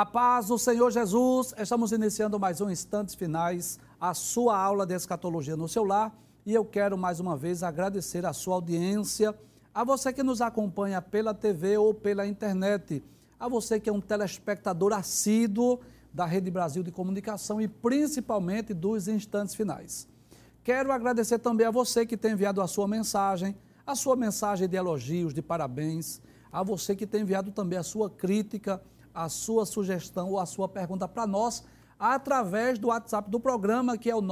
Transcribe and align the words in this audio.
A 0.00 0.06
paz 0.06 0.46
do 0.46 0.58
Senhor 0.58 0.90
Jesus, 0.90 1.52
estamos 1.58 1.92
iniciando 1.92 2.40
mais 2.40 2.58
um 2.62 2.70
Instantes 2.70 3.14
Finais, 3.14 3.78
a 4.00 4.14
sua 4.14 4.56
aula 4.56 4.86
de 4.86 4.94
escatologia 4.94 5.58
no 5.58 5.68
seu 5.68 5.84
lar. 5.84 6.18
E 6.46 6.54
eu 6.54 6.64
quero 6.64 6.96
mais 6.96 7.20
uma 7.20 7.36
vez 7.36 7.62
agradecer 7.62 8.24
a 8.24 8.32
sua 8.32 8.54
audiência, 8.54 9.38
a 9.74 9.84
você 9.84 10.10
que 10.10 10.22
nos 10.22 10.40
acompanha 10.40 11.02
pela 11.02 11.34
TV 11.34 11.76
ou 11.76 11.92
pela 11.92 12.26
internet, 12.26 13.04
a 13.38 13.46
você 13.46 13.78
que 13.78 13.90
é 13.90 13.92
um 13.92 14.00
telespectador 14.00 14.94
assíduo 14.94 15.80
da 16.14 16.24
Rede 16.24 16.50
Brasil 16.50 16.82
de 16.82 16.90
Comunicação 16.90 17.60
e 17.60 17.68
principalmente 17.68 18.72
dos 18.72 19.06
Instantes 19.06 19.54
Finais. 19.54 20.08
Quero 20.64 20.92
agradecer 20.92 21.40
também 21.40 21.66
a 21.66 21.70
você 21.70 22.06
que 22.06 22.16
tem 22.16 22.32
enviado 22.32 22.62
a 22.62 22.66
sua 22.66 22.88
mensagem, 22.88 23.54
a 23.86 23.94
sua 23.94 24.16
mensagem 24.16 24.66
de 24.66 24.78
elogios, 24.78 25.34
de 25.34 25.42
parabéns, 25.42 26.22
a 26.50 26.62
você 26.62 26.96
que 26.96 27.06
tem 27.06 27.20
enviado 27.20 27.50
também 27.50 27.78
a 27.78 27.82
sua 27.82 28.08
crítica, 28.08 28.80
a 29.14 29.28
sua 29.28 29.66
sugestão 29.66 30.30
ou 30.30 30.38
a 30.38 30.46
sua 30.46 30.68
pergunta 30.68 31.08
para 31.08 31.26
nós 31.26 31.64
através 31.98 32.78
do 32.78 32.88
WhatsApp 32.88 33.30
do 33.30 33.38
programa, 33.38 33.98
que 33.98 34.10
é 34.10 34.16
o 34.16 34.22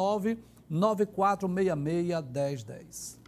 994661010. 0.70 3.18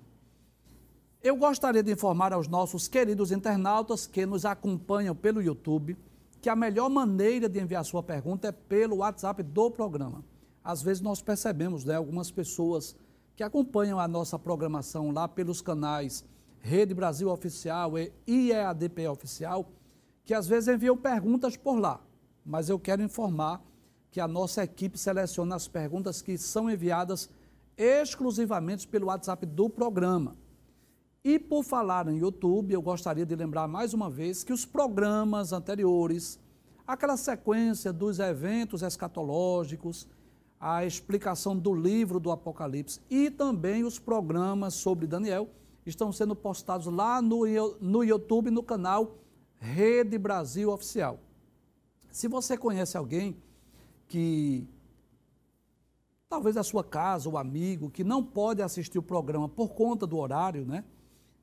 Eu 1.23 1.37
gostaria 1.37 1.83
de 1.83 1.93
informar 1.93 2.33
aos 2.33 2.49
nossos 2.49 2.89
queridos 2.89 3.31
internautas 3.31 4.07
que 4.07 4.25
nos 4.25 4.47
acompanham 4.47 5.15
pelo 5.15 5.43
YouTube 5.43 5.95
que 6.41 6.49
a 6.49 6.57
melhor 6.57 6.89
maneira 6.89 7.47
de 7.49 7.61
enviar 7.61 7.85
sua 7.85 8.03
pergunta 8.03 8.49
é 8.49 8.53
pelo 8.53 8.97
WhatsApp 8.97 9.43
do 9.43 9.71
programa. 9.71 10.25
Às 10.65 10.81
vezes 10.81 11.03
nós 11.03 11.21
percebemos, 11.21 11.85
né, 11.85 11.97
algumas 11.97 12.31
pessoas 12.31 12.97
que 13.37 13.43
acompanham 13.43 14.01
a 14.01 14.09
nossa 14.09 14.39
programação 14.39 15.11
lá 15.11 15.29
pelos 15.29 15.61
canais 15.61 16.25
Rede 16.61 16.95
Brasil 16.95 17.31
Oficial 17.31 17.99
e 17.99 18.11
IEADP 18.27 19.07
Oficial, 19.09 19.71
que 20.25 20.35
às 20.35 20.47
vezes 20.47 20.69
enviam 20.69 20.97
perguntas 20.97 21.57
por 21.57 21.79
lá. 21.79 22.01
Mas 22.45 22.69
eu 22.69 22.79
quero 22.79 23.03
informar 23.03 23.63
que 24.11 24.21
a 24.21 24.27
nossa 24.27 24.65
equipe 24.65 24.99
seleciona 24.99 25.57
as 25.57 25.69
perguntas 25.69 26.21
que 26.21 26.37
são 26.37 26.71
enviadas 26.71 27.31
exclusivamente 27.77 28.87
pelo 28.87 29.07
WhatsApp 29.07 29.47
do 29.47 29.71
programa. 29.71 30.37
E 31.23 31.39
por 31.39 31.63
falar 31.63 32.09
em 32.09 32.19
YouTube, 32.19 32.73
eu 32.73 32.83
gostaria 32.83 33.27
de 33.27 33.37
lembrar 33.37 33.69
mais 33.69 33.93
uma 33.93 34.11
vez 34.11 34.43
que 34.43 34.53
os 34.53 34.65
programas 34.65 35.53
anteriores, 35.53 36.39
aquela 36.87 37.17
sequência 37.17 37.93
dos 37.93 38.19
eventos 38.19 38.83
escatológicos, 38.83 40.09
a 40.59 40.85
explicação 40.85 41.57
do 41.57 41.75
livro 41.75 42.21
do 42.21 42.31
Apocalipse 42.31 43.01
e 43.09 43.31
também 43.31 43.85
os 43.85 43.99
programas 43.99 44.75
sobre 44.75 45.07
Daniel 45.07 45.49
estão 45.87 46.13
sendo 46.13 46.37
postados 46.37 46.87
lá 46.87 47.23
no, 47.23 47.45
no 47.81 48.05
YouTube, 48.05 48.51
no 48.51 48.63
canal 48.63 49.17
Rede 49.61 50.17
Brasil 50.17 50.71
Oficial. 50.71 51.21
Se 52.11 52.27
você 52.27 52.57
conhece 52.57 52.97
alguém 52.97 53.37
que 54.09 54.67
talvez 56.29 56.57
a 56.57 56.63
sua 56.63 56.83
casa 56.83 57.29
ou 57.29 57.37
amigo 57.37 57.91
que 57.91 58.03
não 58.03 58.25
pode 58.25 58.63
assistir 58.63 58.99
o 58.99 59.03
programa 59.03 59.49
por 59.49 59.69
conta 59.75 60.07
do 60.07 60.17
horário, 60.17 60.65
né? 60.65 60.83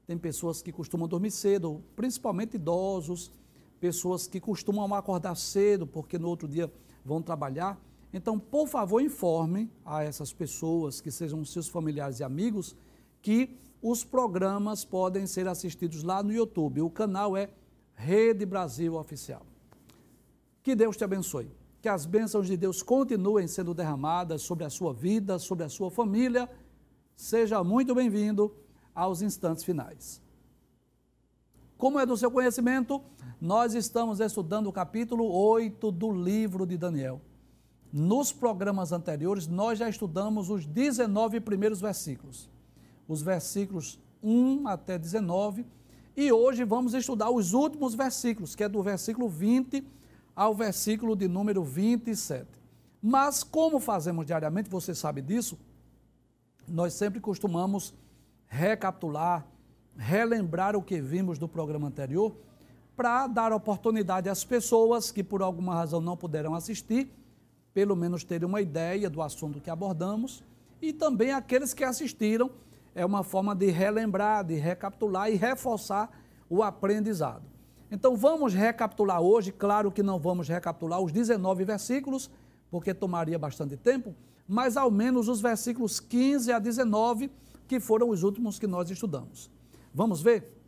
Tem 0.08 0.18
pessoas 0.18 0.62
que 0.62 0.72
costumam 0.72 1.08
dormir 1.08 1.32
cedo, 1.32 1.84
principalmente 1.96 2.56
idosos, 2.56 3.32
pessoas 3.80 4.26
que 4.26 4.40
costumam 4.40 4.92
acordar 4.96 5.36
cedo 5.36 5.86
porque 5.86 6.18
no 6.18 6.28
outro 6.28 6.48
dia 6.48 6.72
vão 7.06 7.22
trabalhar. 7.22 7.80
Então, 8.12 8.40
por 8.40 8.68
favor, 8.68 9.00
informe 9.02 9.70
a 9.86 10.04
essas 10.04 10.34
pessoas 10.34 11.00
que 11.00 11.12
sejam 11.12 11.44
seus 11.46 11.68
familiares 11.68 12.20
e 12.20 12.24
amigos 12.24 12.76
que 13.22 13.58
os 13.82 14.04
programas 14.04 14.84
podem 14.84 15.28
ser 15.28 15.48
assistidos 15.48 16.02
lá 16.02 16.24
no 16.24 16.34
YouTube. 16.34 16.82
O 16.82 16.90
canal 16.90 17.38
é 17.38 17.50
Rede 17.98 18.46
Brasil 18.46 18.94
Oficial. 18.96 19.44
Que 20.62 20.76
Deus 20.76 20.96
te 20.96 21.04
abençoe. 21.04 21.52
Que 21.82 21.90
as 21.90 22.06
bênçãos 22.06 22.46
de 22.46 22.56
Deus 22.56 22.84
continuem 22.84 23.48
sendo 23.48 23.74
derramadas 23.74 24.44
sobre 24.44 24.64
a 24.64 24.70
sua 24.70 24.94
vida, 24.94 25.40
sobre 25.40 25.66
a 25.66 25.70
sua 25.70 25.90
família. 25.90 26.48
Seja 27.16 27.64
muito 27.64 27.96
bem-vindo 27.96 28.56
aos 28.94 29.24
instantes 29.24 29.64
finais. 29.64 30.22
Como 31.76 32.00
é 32.00 32.06
do 32.06 32.16
seu 32.16 32.30
conhecimento, 32.30 33.02
nós 33.42 33.74
estamos 33.74 34.20
estudando 34.20 34.68
o 34.68 34.74
capítulo 34.74 35.28
8 35.32 35.92
do 35.92 36.12
livro 36.12 36.68
de 36.68 36.78
Daniel. 36.78 37.20
Nos 37.92 38.32
programas 38.32 38.92
anteriores, 38.92 39.48
nós 39.48 39.80
já 39.80 39.90
estudamos 39.90 40.50
os 40.50 40.68
19 40.68 41.40
primeiros 41.40 41.82
versículos, 41.82 42.48
os 43.08 43.24
versículos 43.24 44.00
1 44.22 44.68
até 44.68 45.00
19, 45.00 45.66
e 46.18 46.32
hoje 46.32 46.64
vamos 46.64 46.96
estudar 46.96 47.30
os 47.30 47.54
últimos 47.54 47.94
versículos, 47.94 48.56
que 48.56 48.64
é 48.64 48.68
do 48.68 48.82
versículo 48.82 49.30
20 49.30 49.88
ao 50.36 50.56
versículo 50.56 51.16
de 51.16 51.28
número 51.28 51.64
27. 51.64 52.48
Mas, 53.00 53.44
como 53.44 53.80
fazemos 53.80 54.26
diariamente, 54.26 54.68
você 54.68 54.96
sabe 54.96 55.22
disso, 55.22 55.60
nós 56.68 56.94
sempre 56.94 57.20
costumamos 57.20 57.94
recapitular, 58.48 59.46
relembrar 59.96 60.76
o 60.76 60.82
que 60.82 61.00
vimos 61.00 61.38
do 61.38 61.48
programa 61.48 61.88
anterior, 61.88 62.36
para 62.96 63.28
dar 63.28 63.54
oportunidade 63.54 64.28
às 64.28 64.44
pessoas 64.44 65.12
que 65.12 65.24
por 65.24 65.44
alguma 65.44 65.76
razão 65.76 66.02
não 66.02 66.18
puderam 66.18 66.56
assistir 66.56 67.12
pelo 67.78 67.96
menos 67.96 68.24
terem 68.24 68.48
uma 68.48 68.60
ideia 68.60 69.08
do 69.08 69.22
assunto 69.22 69.62
que 69.62 69.70
abordamos, 69.70 70.44
e 70.82 70.92
também 70.92 71.32
aqueles 71.32 71.76
que 71.76 71.84
assistiram, 71.84 72.50
é 72.98 73.06
uma 73.06 73.24
forma 73.24 73.56
de 73.56 73.68
relembrar, 73.68 74.44
de 74.44 74.56
recapitular 74.56 75.32
e 75.32 75.36
reforçar 75.36 76.10
o 76.50 76.64
aprendizado. 76.64 77.44
Então 77.92 78.18
vamos 78.18 78.56
recapitular 78.56 79.22
hoje, 79.22 79.52
claro 79.52 79.92
que 79.92 80.02
não 80.02 80.18
vamos 80.18 80.50
recapitular 80.50 81.00
os 81.00 81.12
19 81.12 81.64
versículos, 81.64 82.30
porque 82.72 82.96
tomaria 82.96 83.38
bastante 83.38 83.78
tempo, 83.78 84.16
mas 84.48 84.76
ao 84.76 84.90
menos 84.90 85.28
os 85.28 85.40
versículos 85.40 86.00
15 86.00 86.52
a 86.52 86.58
19, 86.58 87.32
que 87.68 87.80
foram 87.80 88.10
os 88.10 88.24
últimos 88.24 88.58
que 88.58 88.66
nós 88.66 88.90
estudamos. 88.90 89.52
Vamos 89.94 90.20
ver? 90.20 90.60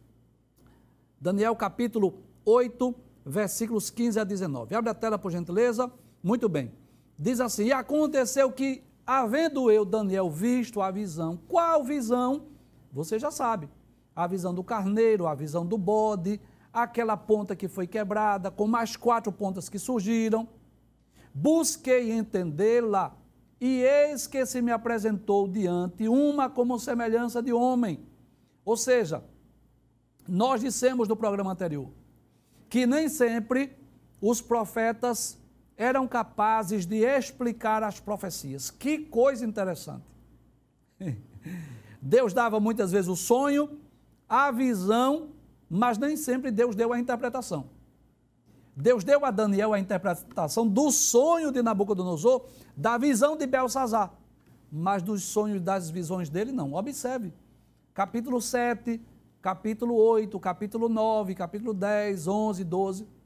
Daniel 1.19 1.55
capítulo 1.55 2.13
8, 2.45 2.93
versículos 3.25 3.89
15 3.89 4.19
a 4.19 4.23
19. 4.23 4.75
Abre 4.75 4.91
a 4.91 4.93
tela, 4.93 5.17
por 5.17 5.31
gentileza. 5.31 5.91
Muito 6.23 6.47
bem 6.47 6.71
diz 7.19 7.41
assim: 7.41 7.65
E 7.65 7.73
aconteceu 7.73 8.51
que, 8.51 8.81
havendo 9.17 9.71
eu, 9.71 9.83
Daniel, 9.83 10.29
visto 10.29 10.81
a 10.81 10.91
visão, 10.91 11.39
qual 11.47 11.83
visão? 11.83 12.43
Você 12.91 13.17
já 13.17 13.31
sabe. 13.31 13.67
A 14.15 14.27
visão 14.27 14.53
do 14.53 14.63
carneiro, 14.63 15.25
a 15.25 15.33
visão 15.33 15.65
do 15.65 15.77
bode, 15.77 16.39
aquela 16.71 17.17
ponta 17.17 17.55
que 17.55 17.67
foi 17.67 17.87
quebrada, 17.87 18.51
com 18.51 18.67
mais 18.67 18.95
quatro 18.95 19.31
pontas 19.31 19.67
que 19.67 19.79
surgiram. 19.79 20.47
Busquei 21.33 22.11
entendê-la, 22.11 23.15
e 23.59 23.81
eis 23.81 24.27
que 24.27 24.45
se 24.45 24.61
me 24.61 24.71
apresentou 24.71 25.47
diante 25.47 26.07
uma 26.07 26.47
como 26.47 26.79
semelhança 26.79 27.41
de 27.41 27.51
homem. 27.51 28.05
Ou 28.63 28.77
seja, 28.77 29.23
nós 30.27 30.61
dissemos 30.61 31.07
no 31.07 31.15
programa 31.15 31.51
anterior 31.51 31.89
que 32.69 32.85
nem 32.85 33.09
sempre 33.09 33.75
os 34.21 34.39
profetas 34.39 35.38
eram 35.79 36.05
capazes 36.05 36.85
de 36.85 36.97
explicar 37.05 37.83
as 37.83 38.01
profecias. 38.01 38.69
Que 38.69 38.99
coisa 38.99 39.45
interessante. 39.45 40.03
Deus 42.01 42.33
dava 42.33 42.59
muitas 42.59 42.91
vezes 42.91 43.07
o 43.07 43.15
sonho, 43.15 43.79
a 44.27 44.51
visão, 44.51 45.29
mas 45.69 45.97
nem 45.97 46.17
sempre 46.17 46.51
Deus 46.51 46.75
deu 46.75 46.91
a 46.91 46.99
interpretação. 46.99 47.69
Deus 48.75 49.05
deu 49.05 49.25
a 49.25 49.31
Daniel 49.31 49.73
a 49.73 49.79
interpretação 49.79 50.67
do 50.67 50.91
sonho 50.91 51.49
de 51.49 51.61
Nabucodonosor, 51.61 52.45
da 52.75 52.97
visão 52.97 53.37
de 53.37 53.47
Belsazar, 53.47 54.13
mas 54.69 55.01
dos 55.01 55.23
sonhos 55.23 55.61
das 55.61 55.89
visões 55.89 56.29
dele 56.29 56.51
não. 56.51 56.73
Observe. 56.73 57.33
Capítulo 57.93 58.41
7, 58.41 59.01
capítulo 59.41 59.95
8, 59.95 60.37
capítulo 60.41 60.89
9, 60.89 61.35
capítulo 61.35 61.73
10, 61.73 62.27
11, 62.27 62.63
12 62.65 63.18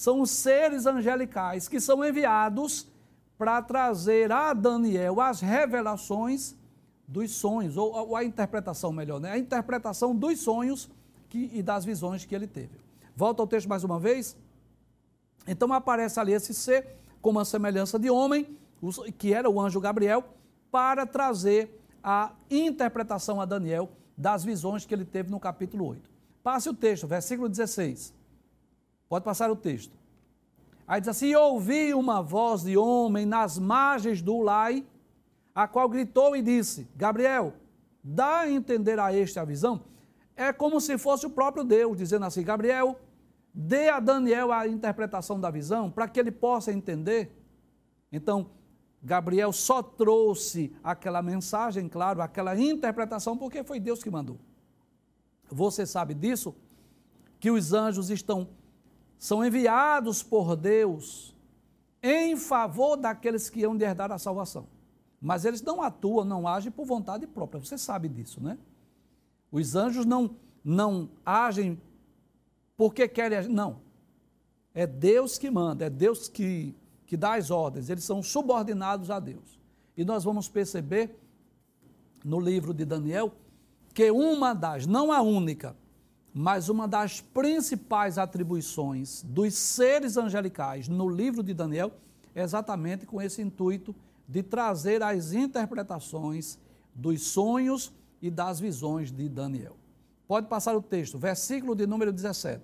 são 0.00 0.22
os 0.22 0.30
seres 0.30 0.86
angelicais 0.86 1.68
que 1.68 1.78
são 1.78 2.02
enviados 2.02 2.88
para 3.36 3.60
trazer 3.60 4.32
a 4.32 4.54
Daniel 4.54 5.20
as 5.20 5.42
revelações 5.42 6.56
dos 7.06 7.32
sonhos, 7.32 7.76
ou, 7.76 7.92
ou, 7.92 8.16
a 8.16 8.24
interpretação 8.24 8.92
melhor, 8.92 9.20
né? 9.20 9.32
A 9.32 9.38
interpretação 9.38 10.16
dos 10.16 10.40
sonhos 10.40 10.88
que, 11.28 11.50
e 11.52 11.62
das 11.62 11.84
visões 11.84 12.24
que 12.24 12.34
ele 12.34 12.46
teve. 12.46 12.70
Volta 13.14 13.42
ao 13.42 13.46
texto 13.46 13.68
mais 13.68 13.84
uma 13.84 14.00
vez. 14.00 14.34
Então 15.46 15.70
aparece 15.70 16.18
ali 16.18 16.32
esse 16.32 16.54
ser 16.54 16.96
com 17.20 17.28
uma 17.28 17.44
semelhança 17.44 17.98
de 17.98 18.08
homem, 18.08 18.56
que 19.18 19.34
era 19.34 19.50
o 19.50 19.60
anjo 19.60 19.80
Gabriel, 19.80 20.24
para 20.70 21.04
trazer 21.04 21.78
a 22.02 22.32
interpretação 22.50 23.38
a 23.38 23.44
Daniel 23.44 23.90
das 24.16 24.42
visões 24.44 24.86
que 24.86 24.94
ele 24.94 25.04
teve 25.04 25.30
no 25.30 25.38
capítulo 25.38 25.88
8. 25.88 26.08
Passe 26.42 26.70
o 26.70 26.74
texto, 26.74 27.06
versículo 27.06 27.50
16. 27.50 28.18
Pode 29.10 29.24
passar 29.24 29.50
o 29.50 29.56
texto. 29.56 29.98
Aí 30.86 31.00
diz 31.00 31.08
assim: 31.08 31.34
ouvi 31.34 31.92
uma 31.92 32.22
voz 32.22 32.62
de 32.62 32.76
homem 32.76 33.26
nas 33.26 33.58
margens 33.58 34.22
do 34.22 34.40
Lai, 34.40 34.86
a 35.52 35.66
qual 35.66 35.88
gritou 35.88 36.36
e 36.36 36.40
disse: 36.40 36.88
Gabriel, 36.94 37.52
dá 38.04 38.42
a 38.42 38.50
entender 38.50 39.00
a 39.00 39.12
este 39.12 39.40
a 39.40 39.44
visão. 39.44 39.82
É 40.36 40.52
como 40.52 40.80
se 40.80 40.96
fosse 40.96 41.26
o 41.26 41.30
próprio 41.30 41.64
Deus 41.64 41.98
dizendo 41.98 42.24
assim: 42.24 42.44
Gabriel, 42.44 43.00
dê 43.52 43.88
a 43.88 43.98
Daniel 43.98 44.52
a 44.52 44.68
interpretação 44.68 45.40
da 45.40 45.50
visão 45.50 45.90
para 45.90 46.06
que 46.06 46.20
ele 46.20 46.30
possa 46.30 46.72
entender. 46.72 47.36
Então, 48.12 48.50
Gabriel 49.02 49.52
só 49.52 49.82
trouxe 49.82 50.72
aquela 50.84 51.20
mensagem, 51.20 51.88
claro, 51.88 52.22
aquela 52.22 52.56
interpretação, 52.56 53.36
porque 53.36 53.64
foi 53.64 53.80
Deus 53.80 54.04
que 54.04 54.10
mandou. 54.10 54.38
Você 55.50 55.84
sabe 55.84 56.14
disso? 56.14 56.54
Que 57.40 57.50
os 57.50 57.72
anjos 57.72 58.08
estão 58.08 58.59
são 59.20 59.44
enviados 59.44 60.22
por 60.22 60.56
Deus 60.56 61.36
em 62.02 62.34
favor 62.36 62.96
daqueles 62.96 63.50
que 63.50 63.62
hão 63.62 63.76
de 63.76 63.84
herdar 63.84 64.10
a 64.10 64.18
salvação. 64.18 64.66
Mas 65.20 65.44
eles 65.44 65.60
não 65.60 65.82
atuam, 65.82 66.24
não 66.24 66.48
agem 66.48 66.72
por 66.72 66.86
vontade 66.86 67.26
própria. 67.26 67.62
Você 67.62 67.76
sabe 67.76 68.08
disso, 68.08 68.42
né? 68.42 68.56
Os 69.52 69.76
anjos 69.76 70.06
não 70.06 70.34
não 70.64 71.10
agem 71.24 71.80
porque 72.78 73.06
querem 73.06 73.36
agir. 73.36 73.50
Não. 73.50 73.80
É 74.72 74.86
Deus 74.86 75.36
que 75.36 75.50
manda, 75.50 75.84
é 75.84 75.90
Deus 75.90 76.26
que, 76.26 76.74
que 77.06 77.14
dá 77.14 77.34
as 77.34 77.50
ordens. 77.50 77.90
Eles 77.90 78.04
são 78.04 78.22
subordinados 78.22 79.10
a 79.10 79.20
Deus. 79.20 79.60
E 79.96 80.02
nós 80.02 80.24
vamos 80.24 80.48
perceber 80.48 81.14
no 82.24 82.40
livro 82.40 82.72
de 82.72 82.86
Daniel 82.86 83.32
que 83.92 84.10
uma 84.10 84.54
das, 84.54 84.86
não 84.86 85.12
a 85.12 85.20
única, 85.20 85.76
mas 86.32 86.68
uma 86.68 86.86
das 86.86 87.20
principais 87.20 88.18
atribuições 88.18 89.22
dos 89.22 89.54
seres 89.54 90.16
angelicais 90.16 90.88
no 90.88 91.08
livro 91.08 91.42
de 91.42 91.52
Daniel 91.52 91.92
é 92.34 92.42
exatamente 92.42 93.04
com 93.04 93.20
esse 93.20 93.42
intuito 93.42 93.94
de 94.28 94.42
trazer 94.42 95.02
as 95.02 95.32
interpretações 95.32 96.58
dos 96.94 97.22
sonhos 97.22 97.92
e 98.22 98.30
das 98.30 98.60
visões 98.60 99.10
de 99.10 99.28
Daniel. 99.28 99.76
Pode 100.28 100.46
passar 100.46 100.76
o 100.76 100.82
texto, 100.82 101.18
versículo 101.18 101.74
de 101.74 101.86
número 101.86 102.12
17. 102.12 102.62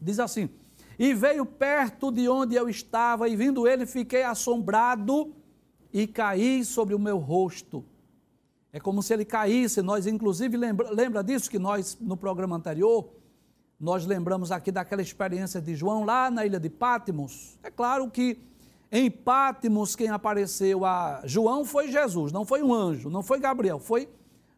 Diz 0.00 0.20
assim: 0.20 0.48
E 0.96 1.12
veio 1.12 1.44
perto 1.44 2.12
de 2.12 2.28
onde 2.28 2.54
eu 2.54 2.68
estava, 2.68 3.28
e 3.28 3.34
vindo 3.34 3.66
ele, 3.66 3.86
fiquei 3.86 4.22
assombrado 4.22 5.34
e 5.92 6.06
caí 6.06 6.64
sobre 6.64 6.94
o 6.94 6.98
meu 6.98 7.18
rosto. 7.18 7.84
É 8.74 8.80
como 8.80 9.04
se 9.04 9.14
ele 9.14 9.24
caísse. 9.24 9.80
Nós, 9.82 10.04
inclusive, 10.04 10.56
lembra, 10.56 10.90
lembra 10.90 11.22
disso 11.22 11.48
que 11.48 11.60
nós, 11.60 11.96
no 12.00 12.16
programa 12.16 12.56
anterior, 12.56 13.08
nós 13.78 14.04
lembramos 14.04 14.50
aqui 14.50 14.72
daquela 14.72 15.00
experiência 15.00 15.60
de 15.60 15.76
João 15.76 16.04
lá 16.04 16.28
na 16.28 16.44
ilha 16.44 16.58
de 16.58 16.68
Pátimos. 16.68 17.56
É 17.62 17.70
claro 17.70 18.10
que 18.10 18.36
em 18.90 19.08
Pátimos 19.08 19.94
quem 19.94 20.08
apareceu 20.08 20.84
a 20.84 21.22
João 21.24 21.64
foi 21.64 21.88
Jesus, 21.88 22.32
não 22.32 22.44
foi 22.44 22.64
um 22.64 22.74
anjo, 22.74 23.08
não 23.08 23.22
foi 23.22 23.38
Gabriel, 23.38 23.78
foi 23.78 24.08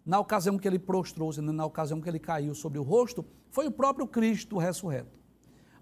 na 0.05 0.19
ocasião 0.19 0.57
que 0.57 0.67
ele 0.67 0.79
prostrou-se, 0.79 1.43
na 1.43 1.67
ocasião 1.67 2.01
que 2.01 2.09
ele 2.09 2.19
caiu 2.19 2.55
sobre 2.55 2.79
o 2.79 2.83
rosto, 2.83 3.23
foi 3.51 3.67
o 3.67 3.71
próprio 3.71 4.07
Cristo 4.07 4.57
ressurreto. 4.57 5.19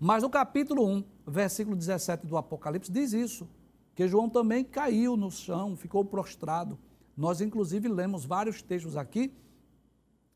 Mas 0.01 0.25
no 0.25 0.29
capítulo 0.29 0.85
1, 0.85 1.05
versículo 1.25 1.77
17 1.77 2.27
do 2.27 2.37
Apocalipse, 2.37 2.91
diz 2.91 3.13
isso, 3.13 3.49
que 3.95 4.09
João 4.09 4.29
também 4.29 4.65
caiu 4.65 5.17
no 5.17 5.31
chão, 5.31 5.77
ficou 5.77 6.05
prostrado. 6.05 6.77
Nós, 7.17 7.41
inclusive, 7.41 7.89
lemos 7.89 8.25
vários 8.25 8.63
textos 8.63 8.97
aqui, 8.97 9.33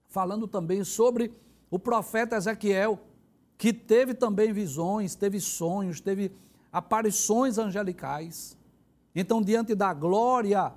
falando 0.06 0.46
também 0.46 0.84
sobre 0.84 1.32
o 1.70 1.78
profeta 1.78 2.36
Ezequiel, 2.36 3.00
que 3.56 3.72
teve 3.72 4.14
também 4.14 4.52
visões, 4.52 5.14
teve 5.14 5.40
sonhos, 5.40 6.00
teve 6.00 6.32
aparições 6.72 7.58
angelicais. 7.58 8.56
Então, 9.14 9.42
diante 9.42 9.74
da 9.74 9.92
glória 9.92 10.72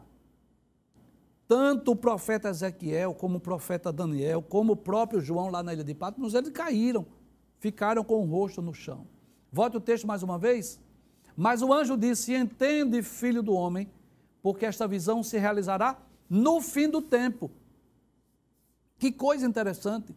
tanto 1.52 1.92
o 1.92 1.96
profeta 1.98 2.48
Ezequiel, 2.48 3.14
como 3.14 3.36
o 3.36 3.42
profeta 3.42 3.92
Daniel, 3.92 4.42
como 4.42 4.72
o 4.72 4.76
próprio 4.78 5.20
João 5.20 5.50
lá 5.50 5.62
na 5.62 5.74
ilha 5.74 5.84
de 5.84 5.94
Patmos, 5.94 6.34
eles 6.34 6.50
caíram, 6.50 7.06
ficaram 7.60 8.06
com 8.06 8.22
o 8.22 8.26
rosto 8.26 8.62
no 8.62 8.74
chão. 8.74 9.06
Volte 9.52 9.76
o 9.76 9.82
texto 9.82 10.08
mais 10.08 10.24
uma 10.24 10.40
vez. 10.40 10.80
Mas 11.36 11.62
o 11.62 11.74
anjo 11.74 11.98
disse: 11.98 12.34
Entende, 12.34 13.04
filho 13.04 13.44
do 13.44 13.52
homem, 13.52 13.90
porque 14.42 14.66
esta 14.66 14.88
visão 14.88 15.24
se 15.24 15.38
realizará 15.38 15.98
no 16.30 16.62
fim 16.62 16.90
do 16.90 17.02
tempo. 17.02 17.52
Que 18.98 19.12
coisa 19.12 19.46
interessante. 19.46 20.16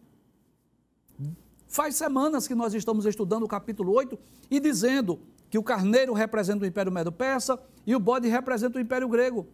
Faz 1.67 1.95
semanas 1.95 2.47
que 2.47 2.55
nós 2.55 2.73
estamos 2.73 3.05
estudando 3.05 3.43
o 3.43 3.47
capítulo 3.47 3.91
8 3.93 4.17
e 4.49 4.59
dizendo 4.59 5.19
que 5.49 5.57
o 5.57 5.63
carneiro 5.63 6.13
representa 6.13 6.63
o 6.63 6.67
Império 6.67 6.91
Medo-Persa 6.91 7.59
e 7.85 7.95
o 7.95 7.99
bode 7.99 8.27
representa 8.27 8.77
o 8.77 8.81
Império 8.81 9.07
Grego. 9.09 9.47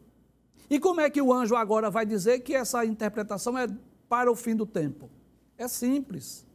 E 0.69 0.79
como 0.79 1.01
é 1.01 1.09
que 1.09 1.21
o 1.21 1.33
anjo 1.33 1.55
agora 1.55 1.89
vai 1.89 2.05
dizer 2.05 2.39
que 2.39 2.53
essa 2.53 2.85
interpretação 2.85 3.57
é 3.57 3.67
para 4.07 4.31
o 4.31 4.35
fim 4.35 4.55
do 4.55 4.65
tempo? 4.65 5.09
É 5.57 5.67
simples. 5.67 6.45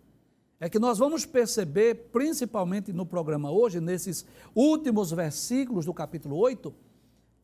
É 0.59 0.71
que 0.71 0.79
nós 0.79 0.99
vamos 0.99 1.27
perceber, 1.27 2.09
principalmente 2.13 2.93
no 2.93 3.05
programa 3.05 3.51
hoje, 3.51 3.79
nesses 3.79 4.25
últimos 4.55 5.11
versículos 5.11 5.85
do 5.85 5.93
capítulo 5.93 6.37
8, 6.37 6.75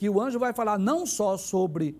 que 0.03 0.11
o 0.11 0.21
anjo 0.21 0.37
vai 0.37 0.53
falar 0.53 0.81
não 0.81 1.07
só 1.07 1.37
sobre 1.37 1.97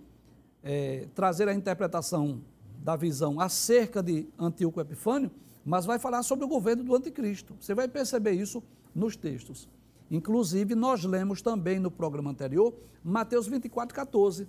é, 0.61 1.07
trazer 1.15 1.49
a 1.49 1.55
interpretação 1.55 2.41
da 2.79 2.97
visão 2.97 3.39
acerca 3.39 4.03
de 4.03 4.27
Antíoco 4.37 4.81
Epifânio, 4.81 5.31
mas 5.65 5.87
vai 5.87 6.01
falar 6.01 6.25
sobre 6.25 6.45
o 6.45 6.49
governo 6.49 6.83
do 6.83 6.97
anticristo. 6.97 7.55
Você 7.61 7.77
vai 7.77 7.87
perceber 7.87 8.33
isso 8.33 8.61
nos 8.93 9.15
textos. 9.15 9.69
Inclusive, 10.11 10.75
nós 10.75 11.05
lemos 11.05 11.43
também 11.43 11.79
no 11.79 11.93
programa 11.93 12.33
anterior, 12.33 12.75
Mateus 13.05 13.47
24, 13.47 13.95
14 13.95 14.49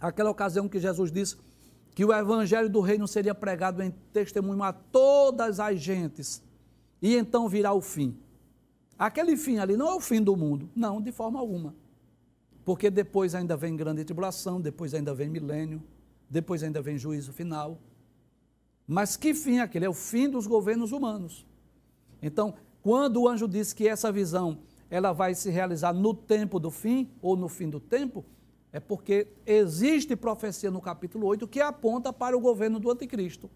aquela 0.00 0.30
ocasião 0.30 0.68
que 0.68 0.80
Jesus 0.80 1.12
disse 1.12 1.36
que 1.94 2.04
o 2.04 2.12
evangelho 2.12 2.68
do 2.68 2.80
reino 2.80 3.06
seria 3.06 3.32
pregado 3.32 3.80
em 3.80 3.92
testemunho 4.12 4.64
a 4.64 4.72
todas 4.72 5.60
as 5.60 5.78
gentes, 5.78 6.42
e 7.00 7.14
então 7.14 7.48
virá 7.48 7.72
o 7.72 7.80
fim. 7.80 8.18
Aquele 8.98 9.36
fim 9.36 9.58
ali 9.58 9.76
não 9.76 9.88
é 9.88 9.94
o 9.94 10.00
fim 10.00 10.20
do 10.20 10.36
mundo, 10.36 10.68
não, 10.74 11.00
de 11.00 11.12
forma 11.12 11.38
alguma. 11.38 11.78
Porque 12.64 12.90
depois 12.90 13.34
ainda 13.34 13.56
vem 13.56 13.76
grande 13.76 14.04
tribulação, 14.04 14.60
depois 14.60 14.94
ainda 14.94 15.14
vem 15.14 15.28
milênio, 15.28 15.82
depois 16.28 16.62
ainda 16.62 16.80
vem 16.80 16.98
juízo 16.98 17.32
final. 17.32 17.78
Mas 18.86 19.16
que 19.16 19.34
fim 19.34 19.58
é 19.58 19.62
aquele? 19.62 19.84
É 19.84 19.88
o 19.88 19.94
fim 19.94 20.28
dos 20.28 20.46
governos 20.46 20.92
humanos. 20.92 21.46
Então, 22.22 22.54
quando 22.82 23.22
o 23.22 23.28
anjo 23.28 23.46
disse 23.46 23.74
que 23.74 23.88
essa 23.88 24.10
visão 24.10 24.58
ela 24.90 25.12
vai 25.12 25.34
se 25.34 25.50
realizar 25.50 25.92
no 25.92 26.12
tempo 26.12 26.58
do 26.58 26.70
fim 26.70 27.08
ou 27.22 27.36
no 27.36 27.48
fim 27.48 27.70
do 27.70 27.78
tempo, 27.78 28.24
é 28.72 28.80
porque 28.80 29.28
existe 29.46 30.14
profecia 30.16 30.70
no 30.70 30.80
capítulo 30.80 31.26
8 31.26 31.46
que 31.46 31.60
aponta 31.60 32.12
para 32.12 32.36
o 32.36 32.40
governo 32.40 32.78
do 32.78 32.90
anticristo, 32.90 33.50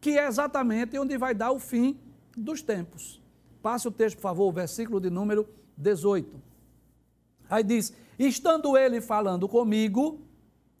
que 0.00 0.18
é 0.18 0.26
exatamente 0.26 0.98
onde 0.98 1.16
vai 1.16 1.34
dar 1.34 1.52
o 1.52 1.58
fim 1.58 1.98
dos 2.36 2.62
tempos. 2.62 3.20
Passe 3.62 3.86
o 3.86 3.90
texto, 3.90 4.16
por 4.16 4.22
favor, 4.22 4.48
o 4.48 4.52
versículo 4.52 5.00
de 5.00 5.10
número 5.10 5.48
18. 5.76 6.40
Aí 7.48 7.62
diz: 7.62 7.92
Estando 8.22 8.76
ele 8.76 9.00
falando 9.00 9.48
comigo, 9.48 10.20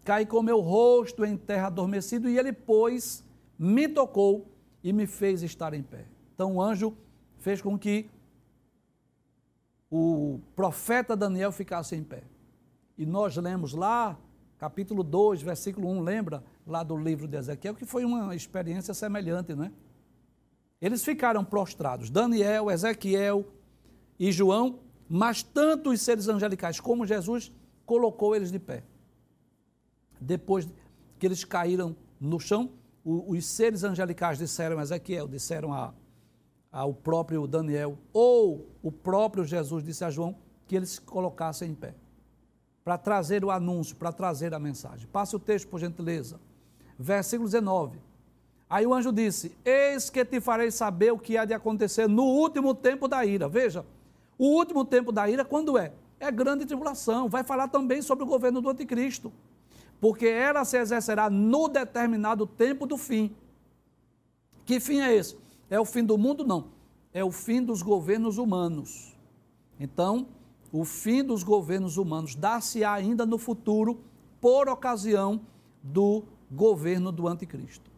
caí 0.04 0.26
com 0.26 0.42
meu 0.42 0.60
rosto 0.60 1.24
em 1.24 1.38
terra 1.38 1.68
adormecido, 1.68 2.28
e 2.28 2.38
ele, 2.38 2.52
pois, 2.52 3.24
me 3.58 3.88
tocou 3.88 4.46
e 4.84 4.92
me 4.92 5.06
fez 5.06 5.42
estar 5.42 5.72
em 5.72 5.82
pé. 5.82 6.04
Então 6.34 6.56
o 6.56 6.62
anjo 6.62 6.94
fez 7.38 7.62
com 7.62 7.78
que 7.78 8.10
o 9.90 10.38
profeta 10.54 11.16
Daniel 11.16 11.50
ficasse 11.50 11.96
em 11.96 12.04
pé. 12.04 12.24
E 12.98 13.06
nós 13.06 13.34
lemos 13.38 13.72
lá, 13.72 14.18
capítulo 14.58 15.02
2, 15.02 15.40
versículo 15.40 15.88
1, 15.88 16.00
lembra 16.02 16.44
lá 16.66 16.82
do 16.82 16.94
livro 16.94 17.26
de 17.26 17.38
Ezequiel, 17.38 17.74
que 17.74 17.86
foi 17.86 18.04
uma 18.04 18.36
experiência 18.36 18.92
semelhante, 18.92 19.54
não 19.54 19.64
é? 19.64 19.72
Eles 20.78 21.02
ficaram 21.02 21.42
prostrados, 21.42 22.10
Daniel, 22.10 22.70
Ezequiel 22.70 23.46
e 24.18 24.30
João, 24.30 24.80
mas 25.12 25.42
tanto 25.42 25.90
os 25.90 26.00
seres 26.00 26.28
angelicais 26.28 26.78
como 26.78 27.04
Jesus 27.04 27.50
colocou 27.84 28.36
eles 28.36 28.52
de 28.52 28.60
pé. 28.60 28.84
Depois 30.20 30.68
que 31.18 31.26
eles 31.26 31.42
caíram 31.42 31.96
no 32.20 32.38
chão, 32.38 32.70
os 33.04 33.44
seres 33.44 33.82
angelicais 33.82 34.38
disseram 34.38 34.78
a 34.78 34.82
Ezequiel, 34.82 35.26
disseram 35.26 35.74
a, 35.74 35.92
ao 36.70 36.94
próprio 36.94 37.44
Daniel, 37.48 37.98
ou 38.12 38.70
o 38.80 38.92
próprio 38.92 39.44
Jesus 39.44 39.82
disse 39.82 40.04
a 40.04 40.10
João, 40.10 40.36
que 40.68 40.76
eles 40.76 40.90
se 40.90 41.00
colocassem 41.00 41.70
em 41.70 41.74
pé 41.74 41.96
para 42.84 42.96
trazer 42.96 43.44
o 43.44 43.50
anúncio, 43.50 43.96
para 43.96 44.12
trazer 44.12 44.54
a 44.54 44.60
mensagem. 44.60 45.08
Passe 45.08 45.34
o 45.34 45.40
texto, 45.40 45.66
por 45.68 45.80
gentileza. 45.80 46.40
Versículo 46.96 47.48
19. 47.48 47.98
Aí 48.68 48.86
o 48.86 48.94
anjo 48.94 49.10
disse: 49.12 49.56
Eis 49.64 50.08
que 50.08 50.24
te 50.24 50.40
farei 50.40 50.70
saber 50.70 51.12
o 51.12 51.18
que 51.18 51.36
há 51.36 51.44
de 51.44 51.52
acontecer 51.52 52.08
no 52.08 52.22
último 52.22 52.74
tempo 52.74 53.08
da 53.08 53.24
ira. 53.24 53.48
Veja, 53.48 53.84
o 54.40 54.56
último 54.56 54.86
tempo 54.86 55.12
da 55.12 55.28
ira, 55.28 55.44
quando 55.44 55.76
é? 55.76 55.92
É 56.18 56.30
grande 56.30 56.64
tribulação. 56.64 57.28
Vai 57.28 57.44
falar 57.44 57.68
também 57.68 58.00
sobre 58.00 58.24
o 58.24 58.26
governo 58.26 58.62
do 58.62 58.70
anticristo. 58.70 59.30
Porque 60.00 60.26
ela 60.26 60.64
se 60.64 60.78
exercerá 60.78 61.28
no 61.28 61.68
determinado 61.68 62.46
tempo 62.46 62.86
do 62.86 62.96
fim. 62.96 63.36
Que 64.64 64.80
fim 64.80 65.00
é 65.02 65.14
esse? 65.14 65.36
É 65.68 65.78
o 65.78 65.84
fim 65.84 66.02
do 66.02 66.16
mundo? 66.16 66.42
Não. 66.42 66.68
É 67.12 67.22
o 67.22 67.30
fim 67.30 67.62
dos 67.62 67.82
governos 67.82 68.38
humanos. 68.38 69.14
Então, 69.78 70.28
o 70.72 70.86
fim 70.86 71.22
dos 71.22 71.42
governos 71.42 71.98
humanos 71.98 72.34
dar-se-á 72.34 72.94
ainda 72.94 73.26
no 73.26 73.36
futuro 73.36 74.00
por 74.40 74.70
ocasião 74.70 75.42
do 75.82 76.24
governo 76.50 77.12
do 77.12 77.28
anticristo. 77.28 77.90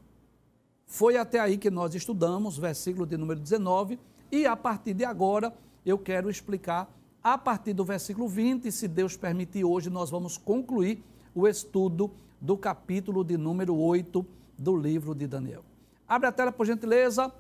Foi 0.89 1.17
até 1.17 1.39
aí 1.39 1.57
que 1.57 1.71
nós 1.71 1.95
estudamos, 1.95 2.59
versículo 2.59 3.07
de 3.07 3.17
número 3.17 3.39
19, 3.39 3.97
e 4.33 4.45
a 4.45 4.57
partir 4.57 4.93
de 4.93 5.05
agora 5.05 5.55
eu 5.85 5.99
quero 5.99 6.31
explicar 6.31 6.93
a 7.23 7.39
partir 7.39 7.73
do 7.73 7.85
versículo 7.85 8.29
20, 8.29 8.71
se 8.73 8.89
Deus 8.89 9.17
permitir, 9.17 9.65
hoje 9.65 9.89
nós 9.89 10.11
vamos 10.11 10.37
concluir 10.37 11.03
o 11.35 11.47
estudo 11.47 12.11
do 12.41 12.57
capítulo 12.57 13.23
de 13.23 13.37
número 13.37 13.77
8 13.77 14.27
do 14.59 14.77
livro 14.77 15.15
de 15.15 15.27
Daniel. 15.27 15.65
Abre 16.09 16.29
a 16.29 16.33
tela, 16.33 16.51
por 16.51 16.67
gentileza. 16.67 17.33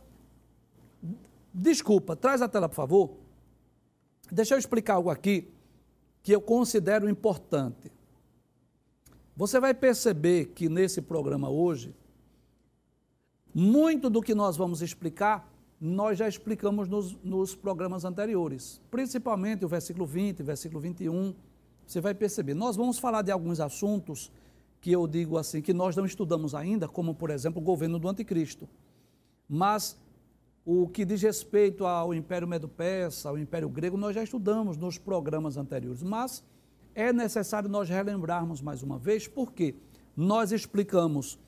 Desculpa, 1.53 2.15
traz 2.15 2.41
a 2.41 2.49
tela, 2.49 2.69
por 2.69 2.77
favor. 2.77 3.11
Deixa 4.31 4.55
eu 4.55 4.59
explicar 4.59 4.95
algo 4.95 5.11
aqui 5.11 5.49
que 6.23 6.33
eu 6.33 6.41
considero 6.41 7.09
importante. 7.09 7.93
Você 9.37 9.59
vai 9.59 9.75
perceber 9.75 10.47
que 10.55 10.69
nesse 10.69 11.03
programa 11.03 11.51
hoje, 11.51 11.95
muito 13.55 14.09
do 14.09 14.23
que 14.23 14.35
nós 14.35 14.57
vamos 14.57 14.81
explicar 14.81 15.52
nós 15.85 16.17
já 16.17 16.29
explicamos 16.29 16.87
nos, 16.87 17.17
nos 17.25 17.57
programas 17.57 18.05
anteriores, 18.05 18.81
principalmente 18.89 19.65
o 19.65 19.69
versículo 19.69 20.07
20, 20.07 20.41
versículo 20.41 20.81
21. 20.81 21.35
Você 21.85 22.01
vai 22.01 22.15
perceber. 22.15 22.55
Nós 22.55 22.77
vamos 22.77 23.01
falar 23.01 23.23
de 23.23 23.33
alguns 23.33 23.59
assuntos 23.59 24.31
que 24.81 24.93
eu 24.93 25.09
digo 25.09 25.37
assim, 25.37 25.61
que 25.61 25.73
nós 25.73 25.97
não 25.97 26.07
estudamos 26.07 26.55
ainda, 26.55 26.87
como, 26.87 27.17
por 27.17 27.31
exemplo, 27.31 27.61
o 27.61 27.65
governo 27.65 27.99
do 27.99 28.09
anticristo. 28.09 28.69
Mas 29.49 30.01
o 30.65 30.87
que 30.87 31.05
diz 31.05 31.21
respeito 31.21 31.85
ao 31.85 32.15
Império 32.15 32.47
Medo-Persa, 32.47 33.31
ao 33.31 33.37
Império 33.37 33.69
Grego, 33.69 33.97
nós 33.97 34.15
já 34.15 34.23
estudamos 34.23 34.77
nos 34.77 34.99
programas 34.99 35.57
anteriores. 35.57 36.01
Mas 36.01 36.45
é 36.95 37.13
necessário 37.13 37.69
nós 37.69 37.89
relembrarmos 37.89 38.63
mais 38.63 38.85
uma 38.85 39.01
vez, 39.01 39.27
porque 39.27 39.75
nós 40.17 40.53
explicamos 40.53 41.41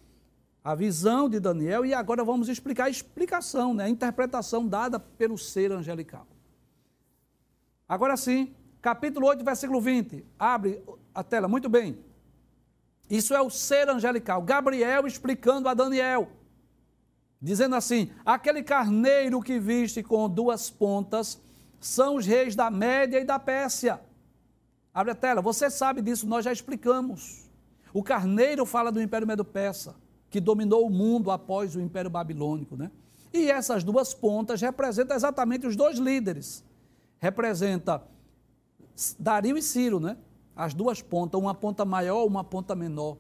a 0.64 0.74
visão 0.74 1.28
de 1.28 1.38
Daniel 1.38 1.84
e 1.84 1.92
agora 1.92 2.24
vamos 2.24 2.48
explicar 2.48 2.84
a 2.84 2.90
explicação, 2.90 3.74
né, 3.74 3.84
a 3.84 3.88
interpretação 3.88 4.66
dada 4.66 4.98
pelo 4.98 5.36
ser 5.36 5.70
angelical. 5.70 6.26
Agora 7.86 8.16
sim, 8.16 8.54
capítulo 8.80 9.26
8, 9.26 9.44
versículo 9.44 9.78
20. 9.78 10.24
Abre 10.38 10.82
a 11.14 11.22
tela, 11.22 11.46
muito 11.46 11.68
bem. 11.68 11.98
Isso 13.10 13.34
é 13.34 13.42
o 13.42 13.50
ser 13.50 13.90
angelical. 13.90 14.40
Gabriel 14.40 15.06
explicando 15.06 15.68
a 15.68 15.74
Daniel, 15.74 16.30
dizendo 17.42 17.76
assim: 17.76 18.10
aquele 18.24 18.62
carneiro 18.62 19.42
que 19.42 19.60
viste 19.60 20.02
com 20.02 20.30
duas 20.30 20.70
pontas 20.70 21.38
são 21.78 22.16
os 22.16 22.24
reis 22.24 22.56
da 22.56 22.70
Média 22.70 23.20
e 23.20 23.24
da 23.24 23.38
Pérsia. 23.38 24.00
Abre 24.94 25.12
a 25.12 25.14
tela, 25.14 25.42
você 25.42 25.68
sabe 25.68 26.00
disso, 26.00 26.26
nós 26.26 26.42
já 26.42 26.52
explicamos. 26.52 27.50
O 27.92 28.02
carneiro 28.02 28.64
fala 28.64 28.90
do 28.90 29.02
Império 29.02 29.26
Medo-Persa 29.26 30.02
que 30.34 30.40
dominou 30.40 30.84
o 30.84 30.90
mundo 30.90 31.30
após 31.30 31.76
o 31.76 31.80
Império 31.80 32.10
Babilônico. 32.10 32.76
Né? 32.76 32.90
E 33.32 33.48
essas 33.48 33.84
duas 33.84 34.12
pontas 34.12 34.60
representam 34.60 35.14
exatamente 35.14 35.64
os 35.64 35.76
dois 35.76 35.96
líderes. 35.96 36.64
Representa 37.20 38.02
Dario 39.16 39.56
e 39.56 39.62
Ciro, 39.62 40.00
né? 40.00 40.16
As 40.56 40.74
duas 40.74 41.00
pontas, 41.00 41.40
uma 41.40 41.54
ponta 41.54 41.84
maior, 41.84 42.24
uma 42.24 42.42
ponta 42.42 42.74
menor. 42.74 43.16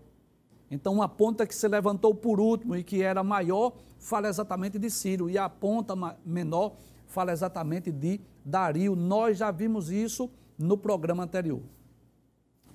Então, 0.68 0.94
uma 0.94 1.08
ponta 1.08 1.46
que 1.46 1.54
se 1.54 1.68
levantou 1.68 2.16
por 2.16 2.40
último 2.40 2.74
e 2.74 2.82
que 2.82 3.00
era 3.00 3.22
maior, 3.22 3.74
fala 4.00 4.28
exatamente 4.28 4.76
de 4.76 4.90
Ciro, 4.90 5.30
e 5.30 5.38
a 5.38 5.48
ponta 5.48 5.94
menor 6.26 6.74
fala 7.06 7.30
exatamente 7.30 7.92
de 7.92 8.20
Dario. 8.44 8.96
Nós 8.96 9.38
já 9.38 9.52
vimos 9.52 9.88
isso 9.88 10.28
no 10.58 10.76
programa 10.76 11.22
anterior. 11.22 11.62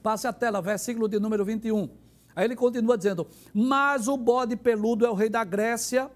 Passe 0.01 0.27
a 0.27 0.31
tela, 0.31 0.62
versículo 0.62 1.10
de 1.10 1.19
número 1.19 1.43
21. 1.43 1.89
Aí 2.39 2.46
ele 2.46 2.55
continua 2.55 2.98
dizendo: 2.98 3.27
Mas 3.53 4.08
o 4.08 4.15
bode 4.15 4.55
peludo 4.55 5.05
é 5.05 5.10
o 5.10 5.13
rei 5.13 5.27
da 5.27 5.43
Grécia, 5.43 6.10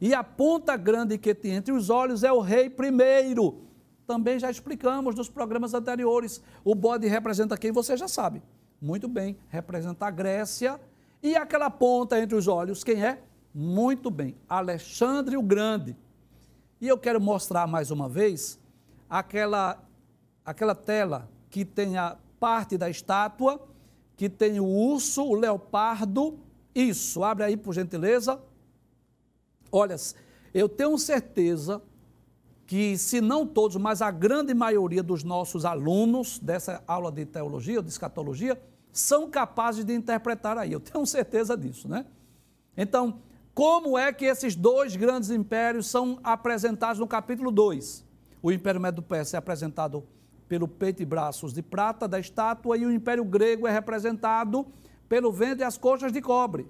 e 0.00 0.14
a 0.14 0.24
ponta 0.24 0.74
grande 0.74 1.18
que 1.18 1.34
tem 1.34 1.52
entre 1.52 1.70
os 1.70 1.90
olhos 1.90 2.24
é 2.24 2.32
o 2.32 2.40
rei 2.40 2.70
primeiro. 2.70 3.66
Também 4.06 4.38
já 4.38 4.50
explicamos 4.50 5.14
nos 5.14 5.28
programas 5.28 5.74
anteriores. 5.74 6.42
O 6.64 6.74
bode 6.74 7.06
representa 7.06 7.58
quem 7.58 7.72
você 7.72 7.94
já 7.94 8.08
sabe. 8.08 8.42
Muito 8.80 9.06
bem, 9.06 9.36
representa 9.48 10.06
a 10.06 10.10
Grécia. 10.10 10.80
E 11.22 11.36
aquela 11.36 11.68
ponta 11.68 12.18
entre 12.18 12.34
os 12.34 12.48
olhos, 12.48 12.82
quem 12.82 13.04
é? 13.04 13.22
Muito 13.54 14.10
bem, 14.10 14.34
Alexandre 14.48 15.36
o 15.36 15.42
Grande. 15.42 15.94
E 16.80 16.88
eu 16.88 16.96
quero 16.96 17.20
mostrar 17.20 17.66
mais 17.66 17.90
uma 17.90 18.08
vez 18.08 18.58
aquela, 19.10 19.78
aquela 20.42 20.74
tela 20.74 21.28
que 21.50 21.66
tem 21.66 21.98
a 21.98 22.16
parte 22.38 22.78
da 22.78 22.88
estátua 22.88 23.68
que 24.20 24.28
tem 24.28 24.60
o 24.60 24.66
urso, 24.66 25.22
o 25.22 25.34
leopardo, 25.34 26.38
isso, 26.74 27.24
abre 27.24 27.42
aí 27.42 27.56
por 27.56 27.72
gentileza. 27.72 28.38
Olha, 29.72 29.96
eu 30.52 30.68
tenho 30.68 30.98
certeza 30.98 31.80
que, 32.66 32.98
se 32.98 33.22
não 33.22 33.46
todos, 33.46 33.78
mas 33.78 34.02
a 34.02 34.10
grande 34.10 34.52
maioria 34.52 35.02
dos 35.02 35.24
nossos 35.24 35.64
alunos 35.64 36.38
dessa 36.38 36.84
aula 36.86 37.10
de 37.10 37.24
teologia 37.24 37.78
ou 37.78 37.82
de 37.82 37.88
escatologia 37.88 38.60
são 38.92 39.30
capazes 39.30 39.86
de 39.86 39.94
interpretar 39.94 40.58
aí. 40.58 40.70
Eu 40.70 40.80
tenho 40.80 41.06
certeza 41.06 41.56
disso, 41.56 41.88
né? 41.88 42.04
Então, 42.76 43.22
como 43.54 43.96
é 43.96 44.12
que 44.12 44.26
esses 44.26 44.54
dois 44.54 44.96
grandes 44.96 45.30
impérios 45.30 45.86
são 45.86 46.20
apresentados 46.22 46.98
no 46.98 47.06
capítulo 47.06 47.50
2? 47.50 48.04
O 48.42 48.52
Império 48.52 48.82
Medo-Persa 48.82 49.38
é 49.38 49.38
apresentado 49.38 50.04
pelo 50.50 50.66
peito 50.66 51.00
e 51.00 51.06
braços 51.06 51.52
de 51.52 51.62
prata 51.62 52.08
da 52.08 52.18
estátua 52.18 52.76
e 52.76 52.84
o 52.84 52.90
Império 52.90 53.24
Grego 53.24 53.68
é 53.68 53.70
representado 53.70 54.66
pelo 55.08 55.30
ventre 55.30 55.60
e 55.60 55.64
as 55.64 55.78
coxas 55.78 56.12
de 56.12 56.20
cobre. 56.20 56.68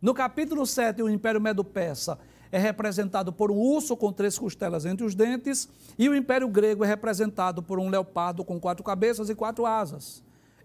No 0.00 0.14
capítulo 0.14 0.64
7, 0.64 1.02
o 1.02 1.10
Império 1.10 1.38
Medo-Persa 1.38 2.18
é 2.50 2.58
representado 2.58 3.30
por 3.30 3.50
um 3.50 3.58
urso 3.58 3.94
com 3.94 4.10
três 4.10 4.38
costelas 4.38 4.86
entre 4.86 5.04
os 5.04 5.14
dentes 5.14 5.68
e 5.98 6.08
o 6.08 6.16
Império 6.16 6.48
Grego 6.48 6.82
é 6.82 6.86
representado 6.86 7.62
por 7.62 7.78
um 7.78 7.90
leopardo 7.90 8.42
com 8.42 8.58
quatro 8.58 8.82
cabeças 8.82 9.28
e 9.28 9.34
quatro 9.34 9.66
asas. 9.66 10.22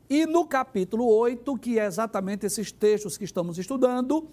E 0.09 0.25
no 0.25 0.45
capítulo 0.45 1.07
8, 1.07 1.57
que 1.57 1.77
é 1.77 1.85
exatamente 1.85 2.45
esses 2.45 2.71
textos 2.71 3.17
que 3.17 3.25
estamos 3.25 3.57
estudando, 3.57 4.29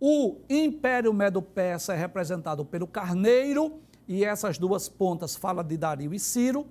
o 0.00 0.38
Império 0.48 1.12
Medo-Persa 1.12 1.92
é 1.92 1.96
representado 1.96 2.64
pelo 2.64 2.86
carneiro, 2.86 3.80
e 4.08 4.24
essas 4.24 4.56
duas 4.56 4.88
pontas 4.88 5.36
fala 5.36 5.62
de 5.62 5.76
Dario 5.76 6.14
e 6.14 6.18
Ciro, 6.18 6.66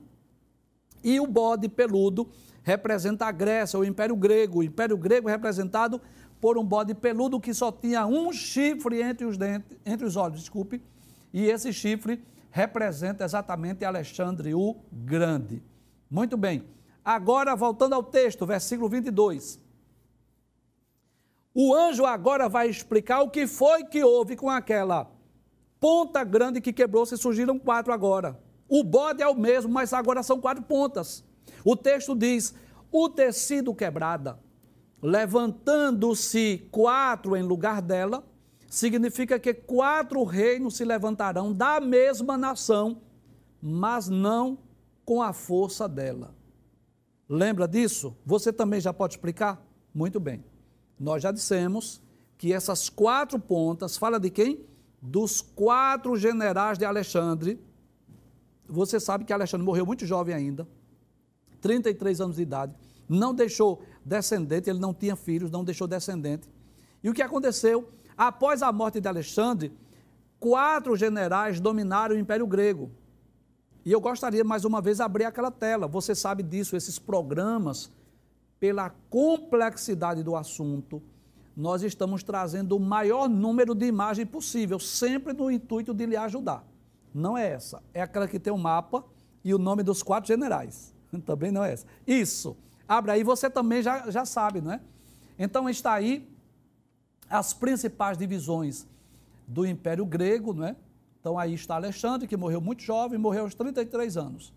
e 1.03 1.19
o 1.19 1.27
bode 1.27 1.67
peludo 1.67 2.29
representa 2.63 3.25
a 3.25 3.31
Grécia, 3.31 3.77
o 3.77 3.85
Império 3.85 4.15
Grego. 4.15 4.59
O 4.59 4.63
Império 4.63 4.97
Grego 4.97 5.29
é 5.29 5.31
representado 5.33 6.01
por 6.39 6.57
um 6.57 6.63
bode 6.63 6.93
peludo 6.93 7.39
que 7.39 7.53
só 7.53 7.71
tinha 7.71 8.05
um 8.05 8.31
chifre 8.31 9.01
entre 9.01 9.25
os, 9.25 9.37
dentes, 9.37 9.77
entre 9.85 10.05
os 10.05 10.15
olhos, 10.15 10.39
desculpe, 10.39 10.81
e 11.31 11.45
esse 11.45 11.71
chifre 11.71 12.23
representa 12.51 13.23
exatamente 13.23 13.83
Alexandre 13.83 14.53
o 14.53 14.75
Grande. 14.91 15.63
Muito 16.09 16.37
bem. 16.37 16.63
Agora, 17.03 17.55
voltando 17.55 17.95
ao 17.95 18.03
texto, 18.03 18.45
versículo 18.45 18.87
22. 18.87 19.59
O 21.53 21.73
anjo 21.73 22.05
agora 22.05 22.49
vai 22.49 22.69
explicar 22.69 23.21
o 23.21 23.29
que 23.29 23.45
foi 23.45 23.83
que 23.85 24.03
houve 24.03 24.35
com 24.35 24.49
aquela 24.49 25.11
ponta 25.79 26.23
grande 26.23 26.61
que 26.61 26.71
quebrou-se, 26.71 27.17
surgiram 27.17 27.59
quatro 27.59 27.91
agora. 27.91 28.39
O 28.73 28.83
bode 28.83 29.21
é 29.21 29.27
o 29.27 29.35
mesmo, 29.35 29.71
mas 29.71 29.93
agora 29.93 30.23
são 30.23 30.41
quatro 30.41 30.63
pontas. 30.63 31.23
O 31.63 31.75
texto 31.75 32.15
diz: 32.15 32.55
o 32.91 33.07
tecido 33.07 33.71
quebrada, 33.75 34.39
levantando-se 34.99 36.67
quatro 36.71 37.37
em 37.37 37.43
lugar 37.43 37.83
dela, 37.83 38.27
significa 38.67 39.37
que 39.37 39.53
quatro 39.53 40.23
reinos 40.23 40.75
se 40.75 40.83
levantarão 40.83 41.53
da 41.53 41.79
mesma 41.79 42.35
nação, 42.35 42.99
mas 43.61 44.09
não 44.09 44.57
com 45.05 45.21
a 45.21 45.33
força 45.33 45.87
dela. 45.87 46.33
Lembra 47.29 47.67
disso? 47.67 48.17
Você 48.25 48.51
também 48.51 48.81
já 48.81 48.91
pode 48.91 49.13
explicar? 49.13 49.63
Muito 49.93 50.19
bem. 50.19 50.43
Nós 50.99 51.21
já 51.21 51.31
dissemos 51.31 52.01
que 52.39 52.51
essas 52.51 52.89
quatro 52.89 53.37
pontas 53.37 53.97
fala 53.97 54.19
de 54.19 54.31
quem? 54.31 54.65
Dos 54.99 55.41
quatro 55.41 56.15
generais 56.17 56.79
de 56.79 56.85
Alexandre, 56.85 57.61
você 58.67 58.99
sabe 58.99 59.25
que 59.25 59.33
Alexandre 59.33 59.65
morreu 59.65 59.85
muito 59.85 60.05
jovem 60.05 60.33
ainda, 60.33 60.67
33 61.61 62.21
anos 62.21 62.35
de 62.35 62.41
idade, 62.41 62.73
não 63.07 63.33
deixou 63.33 63.81
descendente, 64.03 64.69
ele 64.69 64.79
não 64.79 64.93
tinha 64.93 65.15
filhos, 65.15 65.51
não 65.51 65.63
deixou 65.63 65.87
descendente. 65.87 66.49
E 67.03 67.09
o 67.09 67.13
que 67.13 67.21
aconteceu? 67.21 67.89
Após 68.17 68.61
a 68.61 68.71
morte 68.71 68.99
de 68.99 69.07
Alexandre, 69.07 69.71
quatro 70.39 70.95
generais 70.95 71.59
dominaram 71.59 72.15
o 72.15 72.19
Império 72.19 72.47
Grego. 72.47 72.91
E 73.85 73.91
eu 73.91 73.99
gostaria 73.99 74.43
mais 74.43 74.63
uma 74.63 74.81
vez 74.81 75.01
abrir 75.01 75.25
aquela 75.25 75.51
tela. 75.51 75.87
Você 75.87 76.15
sabe 76.15 76.41
disso, 76.41 76.75
esses 76.75 76.97
programas, 76.97 77.91
pela 78.59 78.89
complexidade 79.09 80.23
do 80.23 80.35
assunto, 80.35 81.01
nós 81.55 81.83
estamos 81.83 82.23
trazendo 82.23 82.77
o 82.77 82.79
maior 82.79 83.27
número 83.27 83.75
de 83.75 83.85
imagens 83.85 84.27
possível, 84.29 84.79
sempre 84.79 85.33
no 85.33 85.51
intuito 85.51 85.93
de 85.93 86.05
lhe 86.05 86.15
ajudar. 86.15 86.65
Não 87.13 87.37
é 87.37 87.47
essa. 87.49 87.81
É 87.93 88.01
aquela 88.01 88.27
que 88.27 88.39
tem 88.39 88.51
o 88.51 88.55
um 88.55 88.59
mapa 88.59 89.03
e 89.43 89.53
o 89.53 89.57
nome 89.57 89.83
dos 89.83 90.01
quatro 90.01 90.27
generais. 90.27 90.93
Também 91.25 91.51
não 91.51 91.63
é 91.63 91.73
essa. 91.73 91.85
Isso. 92.07 92.57
Abre 92.87 93.11
aí, 93.11 93.23
você 93.23 93.49
também 93.49 93.81
já, 93.81 94.09
já 94.11 94.25
sabe, 94.25 94.59
não 94.59 94.73
é? 94.73 94.81
Então 95.39 95.69
está 95.69 95.93
aí 95.93 96.29
as 97.29 97.53
principais 97.53 98.17
divisões 98.17 98.85
do 99.47 99.65
Império 99.65 100.05
Grego, 100.05 100.53
não 100.53 100.65
é? 100.65 100.75
Então 101.19 101.39
aí 101.39 101.53
está 101.53 101.75
Alexandre, 101.75 102.27
que 102.27 102.35
morreu 102.35 102.59
muito 102.59 102.83
jovem, 102.83 103.17
morreu 103.17 103.43
aos 103.43 103.55
33 103.55 104.17
anos. 104.17 104.53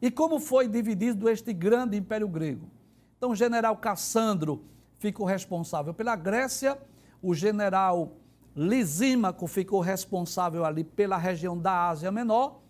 E 0.00 0.10
como 0.10 0.38
foi 0.38 0.68
dividido 0.68 1.28
este 1.28 1.52
grande 1.52 1.96
Império 1.96 2.28
Grego? 2.28 2.68
Então 3.16 3.30
o 3.30 3.36
general 3.36 3.76
Cassandro 3.76 4.64
ficou 4.98 5.24
responsável 5.24 5.94
pela 5.94 6.14
Grécia, 6.14 6.78
o 7.22 7.34
general 7.34 8.12
Lisímaco 8.54 9.46
ficou 9.46 9.80
responsável 9.80 10.64
ali 10.64 10.84
pela 10.84 11.16
região 11.16 11.58
da 11.58 11.88
Ásia 11.88 12.12
Menor, 12.12 12.60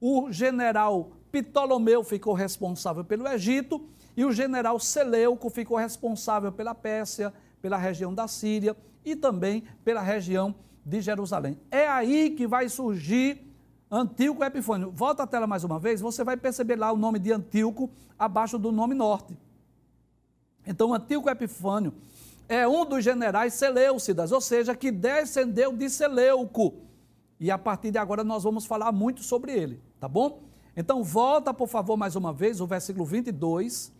o 0.00 0.30
general 0.30 1.12
Ptolomeu 1.30 2.04
ficou 2.04 2.34
responsável 2.34 3.04
pelo 3.04 3.26
Egito 3.28 3.88
e 4.16 4.24
o 4.24 4.32
general 4.32 4.78
Seleuco 4.78 5.48
ficou 5.48 5.76
responsável 5.76 6.52
pela 6.52 6.74
Pérsia, 6.74 7.32
pela 7.60 7.76
região 7.76 8.14
da 8.14 8.28
Síria 8.28 8.76
e 9.04 9.16
também 9.16 9.64
pela 9.84 10.02
região 10.02 10.54
de 10.84 11.00
Jerusalém. 11.00 11.58
É 11.70 11.88
aí 11.88 12.30
que 12.30 12.46
vai 12.46 12.68
surgir 12.68 13.52
Antíoco 13.90 14.42
Epifânio. 14.42 14.90
Volta 14.90 15.22
a 15.22 15.26
tela 15.26 15.46
mais 15.46 15.64
uma 15.64 15.78
vez, 15.78 16.00
você 16.00 16.24
vai 16.24 16.36
perceber 16.36 16.76
lá 16.76 16.90
o 16.92 16.96
nome 16.96 17.18
de 17.18 17.32
Antíoco 17.32 17.90
abaixo 18.18 18.58
do 18.58 18.72
nome 18.72 18.94
norte. 18.94 19.36
Então, 20.66 20.94
Antíoco 20.94 21.28
Epifânio 21.28 21.92
é 22.52 22.68
um 22.68 22.84
dos 22.84 23.02
generais 23.02 23.54
Seleucidas, 23.54 24.30
ou 24.30 24.40
seja, 24.40 24.76
que 24.76 24.92
descendeu 24.92 25.74
de 25.74 25.88
Seleuco. 25.88 26.74
E 27.40 27.50
a 27.50 27.56
partir 27.56 27.90
de 27.90 27.96
agora 27.96 28.22
nós 28.22 28.44
vamos 28.44 28.66
falar 28.66 28.92
muito 28.92 29.22
sobre 29.22 29.52
ele, 29.52 29.80
tá 29.98 30.06
bom? 30.06 30.42
Então, 30.76 31.02
volta, 31.02 31.54
por 31.54 31.66
favor, 31.66 31.96
mais 31.96 32.14
uma 32.14 32.30
vez, 32.30 32.60
o 32.60 32.66
versículo 32.66 33.06
22, 33.06 33.90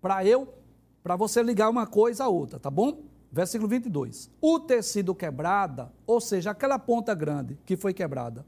para 0.00 0.24
eu, 0.24 0.54
para 1.02 1.16
você 1.16 1.42
ligar 1.42 1.68
uma 1.68 1.84
coisa 1.84 2.24
a 2.24 2.28
outra, 2.28 2.60
tá 2.60 2.70
bom? 2.70 3.02
Versículo 3.32 3.68
22. 3.68 4.30
O 4.40 4.60
tecido 4.60 5.12
quebrada, 5.12 5.92
ou 6.06 6.20
seja, 6.20 6.52
aquela 6.52 6.78
ponta 6.78 7.12
grande 7.12 7.58
que 7.66 7.76
foi 7.76 7.92
quebrada. 7.92 8.46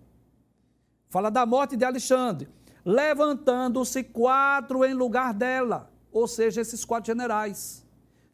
Fala 1.08 1.30
da 1.30 1.44
morte 1.44 1.76
de 1.76 1.84
Alexandre. 1.84 2.48
Levantando-se 2.84 4.04
quatro 4.04 4.84
em 4.84 4.94
lugar 4.94 5.34
dela, 5.34 5.90
ou 6.12 6.28
seja, 6.28 6.60
esses 6.60 6.84
quatro 6.84 7.12
generais. 7.12 7.84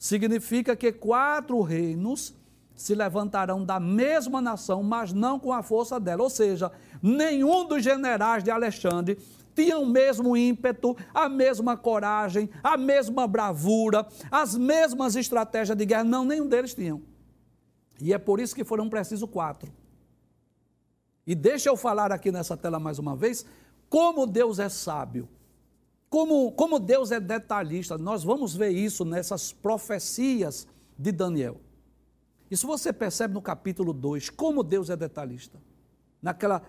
Significa 0.04 0.76
que 0.76 0.92
quatro 0.92 1.62
reinos 1.62 2.34
se 2.76 2.94
levantarão 2.94 3.64
da 3.64 3.80
mesma 3.80 4.38
nação, 4.38 4.82
mas 4.82 5.14
não 5.14 5.40
com 5.40 5.50
a 5.50 5.62
força 5.62 5.99
dela. 5.99 6.23
Ou 6.23 6.28
seja, 6.28 6.70
nenhum 7.02 7.66
dos 7.66 7.82
generais 7.82 8.44
de 8.44 8.50
Alexandre 8.50 9.18
tinham 9.54 9.82
o 9.82 9.87
mesmo 9.87 10.37
ímpeto, 10.37 10.94
a 11.14 11.26
mesma 11.26 11.75
coragem, 11.75 12.50
a 12.62 12.76
mesma 12.76 13.26
bravura, 13.26 14.06
as 14.30 14.54
mesmas 14.54 15.16
estratégias 15.16 15.75
de 15.75 15.87
guerra. 15.87 16.04
Não, 16.04 16.23
nenhum 16.23 16.49
deles 16.49 16.75
tinham. 16.75 17.00
E 17.99 18.12
é 18.12 18.18
por 18.18 18.38
isso 18.38 18.54
que 18.54 18.62
foram 18.62 18.90
precisos 18.90 19.30
quatro. 19.30 19.73
E 21.26 21.34
deixa 21.34 21.70
eu 21.70 21.78
falar 21.78 22.12
aqui 22.12 22.30
nessa 22.30 22.58
tela 22.58 22.78
mais 22.78 22.99
uma 22.99 23.16
vez, 23.16 23.46
como 23.88 24.26
Deus 24.26 24.58
é 24.58 24.68
sábio, 24.68 25.26
como, 26.14 26.52
como 26.52 26.78
Deus 26.78 27.11
é 27.11 27.18
detalhista. 27.18 27.99
Nós 27.99 28.23
vamos 28.23 28.54
ver 28.54 28.70
isso 28.70 29.05
nessas 29.05 29.53
profecias 29.53 30.64
de 30.96 31.11
Daniel. 31.11 31.61
Isso 32.48 32.68
você 32.68 32.92
percebe 32.92 33.35
no 33.35 33.42
capítulo 33.42 33.92
2, 33.92 34.31
como 34.31 34.62
Deus 34.62 34.90
é 34.90 34.96
detalhista. 34.96 35.61
Naquela, 36.22 36.62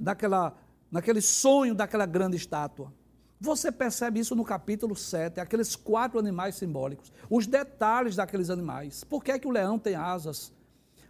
naquela 0.00 0.56
naquele 0.90 1.20
sonho 1.20 1.74
daquela 1.74 2.06
grande 2.06 2.38
estátua. 2.38 2.90
Você 3.38 3.70
percebe 3.70 4.18
isso 4.18 4.34
no 4.34 4.44
capítulo 4.44 4.96
7, 4.96 5.40
aqueles 5.40 5.76
quatro 5.76 6.18
animais 6.18 6.54
simbólicos, 6.54 7.12
os 7.28 7.46
detalhes 7.46 8.16
daqueles 8.16 8.48
animais. 8.48 9.04
Por 9.04 9.22
que 9.22 9.30
é 9.30 9.38
que 9.38 9.46
o 9.46 9.50
leão 9.50 9.78
tem 9.78 9.94
asas? 9.94 10.54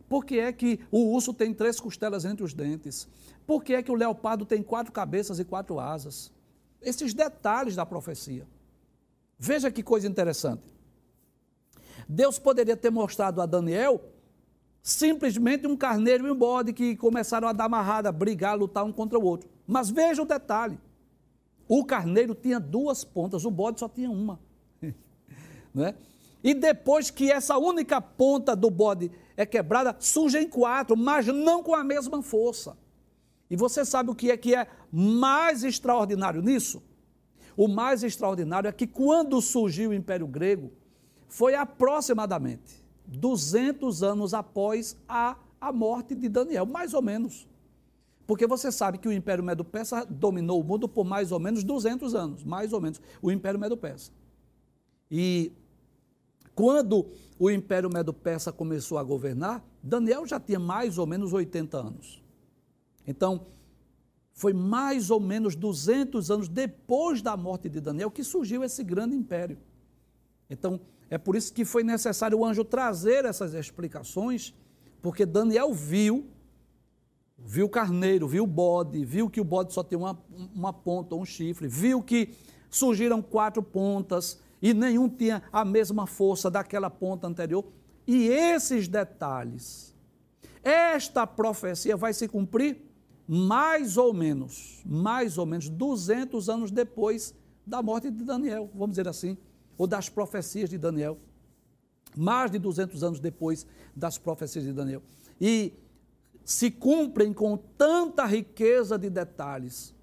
Por 0.08 0.24
que 0.24 0.40
é 0.40 0.52
que 0.52 0.80
o 0.90 1.14
urso 1.14 1.32
tem 1.32 1.54
três 1.54 1.78
costelas 1.78 2.24
entre 2.24 2.42
os 2.42 2.52
dentes? 2.52 3.06
Por 3.46 3.62
que 3.62 3.74
é 3.74 3.82
que 3.82 3.92
o 3.92 3.94
leopardo 3.94 4.44
tem 4.44 4.60
quatro 4.60 4.92
cabeças 4.92 5.38
e 5.38 5.44
quatro 5.44 5.78
asas? 5.78 6.36
Esses 6.80 7.12
detalhes 7.12 7.74
da 7.74 7.84
profecia. 7.84 8.46
Veja 9.38 9.70
que 9.70 9.82
coisa 9.82 10.06
interessante. 10.06 10.66
Deus 12.08 12.38
poderia 12.38 12.76
ter 12.76 12.90
mostrado 12.90 13.40
a 13.40 13.46
Daniel 13.46 14.00
simplesmente 14.82 15.66
um 15.66 15.76
carneiro 15.76 16.26
e 16.26 16.30
um 16.30 16.34
bode 16.34 16.72
que 16.72 16.96
começaram 16.96 17.46
a 17.46 17.52
dar 17.52 17.64
amarrada, 17.64 18.10
brigar, 18.10 18.56
lutar 18.56 18.84
um 18.84 18.92
contra 18.92 19.18
o 19.18 19.24
outro. 19.24 19.48
Mas 19.66 19.90
veja 19.90 20.22
o 20.22 20.26
detalhe: 20.26 20.78
o 21.68 21.84
carneiro 21.84 22.34
tinha 22.34 22.58
duas 22.58 23.04
pontas, 23.04 23.44
o 23.44 23.50
bode 23.50 23.80
só 23.80 23.88
tinha 23.88 24.10
uma. 24.10 24.40
né? 25.74 25.94
E 26.42 26.54
depois 26.54 27.10
que 27.10 27.30
essa 27.30 27.58
única 27.58 28.00
ponta 28.00 28.56
do 28.56 28.70
bode 28.70 29.10
é 29.36 29.44
quebrada, 29.44 29.94
surgem 29.98 30.48
quatro, 30.48 30.96
mas 30.96 31.26
não 31.26 31.62
com 31.62 31.74
a 31.74 31.84
mesma 31.84 32.22
força. 32.22 32.76
E 33.50 33.56
você 33.56 33.84
sabe 33.84 34.10
o 34.10 34.14
que 34.14 34.30
é 34.30 34.36
que 34.36 34.54
é 34.54 34.66
mais 34.92 35.64
extraordinário 35.64 36.42
nisso? 36.42 36.82
O 37.56 37.66
mais 37.66 38.02
extraordinário 38.02 38.68
é 38.68 38.72
que 38.72 38.86
quando 38.86 39.40
surgiu 39.40 39.90
o 39.90 39.94
Império 39.94 40.26
Grego, 40.26 40.72
foi 41.28 41.54
aproximadamente 41.54 42.84
200 43.06 44.02
anos 44.02 44.34
após 44.34 44.96
a, 45.08 45.36
a 45.60 45.72
morte 45.72 46.14
de 46.14 46.28
Daniel, 46.28 46.66
mais 46.66 46.94
ou 46.94 47.02
menos. 47.02 47.48
Porque 48.26 48.46
você 48.46 48.70
sabe 48.70 48.98
que 48.98 49.08
o 49.08 49.12
Império 49.12 49.42
Medo-Persa 49.42 50.04
dominou 50.04 50.60
o 50.60 50.64
mundo 50.64 50.86
por 50.86 51.04
mais 51.04 51.32
ou 51.32 51.40
menos 51.40 51.64
200 51.64 52.14
anos, 52.14 52.44
mais 52.44 52.72
ou 52.72 52.80
menos, 52.80 53.00
o 53.22 53.30
Império 53.30 53.58
Medo-Persa. 53.58 54.12
E 55.10 55.50
quando 56.54 57.06
o 57.38 57.50
Império 57.50 57.88
Medo-Persa 57.88 58.52
começou 58.52 58.98
a 58.98 59.02
governar, 59.02 59.64
Daniel 59.82 60.26
já 60.26 60.38
tinha 60.38 60.58
mais 60.58 60.98
ou 60.98 61.06
menos 61.06 61.32
80 61.32 61.78
anos. 61.78 62.22
Então, 63.08 63.46
foi 64.34 64.52
mais 64.52 65.10
ou 65.10 65.18
menos 65.18 65.56
200 65.56 66.30
anos 66.30 66.46
depois 66.46 67.22
da 67.22 67.36
morte 67.38 67.66
de 67.66 67.80
Daniel 67.80 68.10
que 68.10 68.22
surgiu 68.22 68.62
esse 68.62 68.84
grande 68.84 69.16
império. 69.16 69.58
Então, 70.50 70.78
é 71.08 71.16
por 71.16 71.34
isso 71.34 71.50
que 71.52 71.64
foi 71.64 71.82
necessário 71.82 72.38
o 72.38 72.44
anjo 72.44 72.62
trazer 72.64 73.24
essas 73.24 73.54
explicações, 73.54 74.54
porque 75.00 75.24
Daniel 75.24 75.72
viu, 75.72 76.26
viu 77.38 77.64
o 77.64 77.70
carneiro, 77.70 78.28
viu 78.28 78.44
o 78.44 78.46
bode, 78.46 79.02
viu 79.06 79.30
que 79.30 79.40
o 79.40 79.44
bode 79.44 79.72
só 79.72 79.82
tem 79.82 79.98
uma, 79.98 80.22
uma 80.54 80.72
ponta, 80.72 81.14
um 81.14 81.24
chifre, 81.24 81.66
viu 81.66 82.02
que 82.02 82.34
surgiram 82.68 83.22
quatro 83.22 83.62
pontas 83.62 84.38
e 84.60 84.74
nenhum 84.74 85.08
tinha 85.08 85.42
a 85.50 85.64
mesma 85.64 86.06
força 86.06 86.50
daquela 86.50 86.90
ponta 86.90 87.26
anterior. 87.26 87.64
E 88.06 88.28
esses 88.28 88.86
detalhes, 88.86 89.96
esta 90.62 91.26
profecia 91.26 91.96
vai 91.96 92.12
se 92.12 92.28
cumprir 92.28 92.87
mais 93.28 93.98
ou 93.98 94.14
menos, 94.14 94.82
mais 94.86 95.36
ou 95.36 95.44
menos 95.44 95.68
200 95.68 96.48
anos 96.48 96.70
depois 96.70 97.34
da 97.66 97.82
morte 97.82 98.10
de 98.10 98.24
Daniel, 98.24 98.70
vamos 98.74 98.90
dizer 98.90 99.06
assim 99.06 99.36
ou 99.78 99.86
das 99.86 100.08
profecias 100.08 100.68
de 100.68 100.76
Daniel, 100.76 101.16
mais 102.16 102.50
de 102.50 102.58
200 102.58 103.04
anos 103.04 103.20
depois 103.20 103.64
das 103.94 104.18
profecias 104.18 104.64
de 104.64 104.72
Daniel. 104.72 105.00
E 105.40 105.72
se 106.44 106.70
cumprem 106.70 107.32
com 107.32 107.56
tanta 107.56 108.26
riqueza 108.26 108.98
de 108.98 109.08
detalhes 109.08 109.94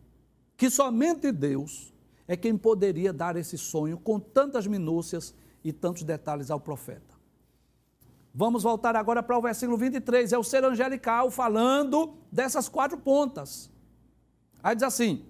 que 0.55 0.69
somente 0.69 1.31
Deus 1.31 1.93
é 2.27 2.37
quem 2.37 2.57
poderia 2.57 3.11
dar 3.11 3.35
esse 3.35 3.57
sonho 3.57 3.97
com 3.97 4.19
tantas 4.19 4.65
minúcias 4.65 5.35
e 5.63 5.73
tantos 5.73 6.03
detalhes 6.03 6.49
ao 6.49 6.59
profeta. 6.59 7.14
Vamos 8.37 8.63
voltar 8.63 8.97
agora 8.97 9.23
para 9.23 9.37
o 9.37 9.41
versículo 9.41 9.77
23, 9.77 10.33
é 10.33 10.37
o 10.37 10.43
ser 10.43 10.65
angelical 10.65 11.31
falando 11.31 12.15
dessas 12.29 12.67
quatro 12.67 12.97
pontas. 12.97 13.71
Aí 14.61 14.75
diz 14.75 14.83
assim: 14.83 15.25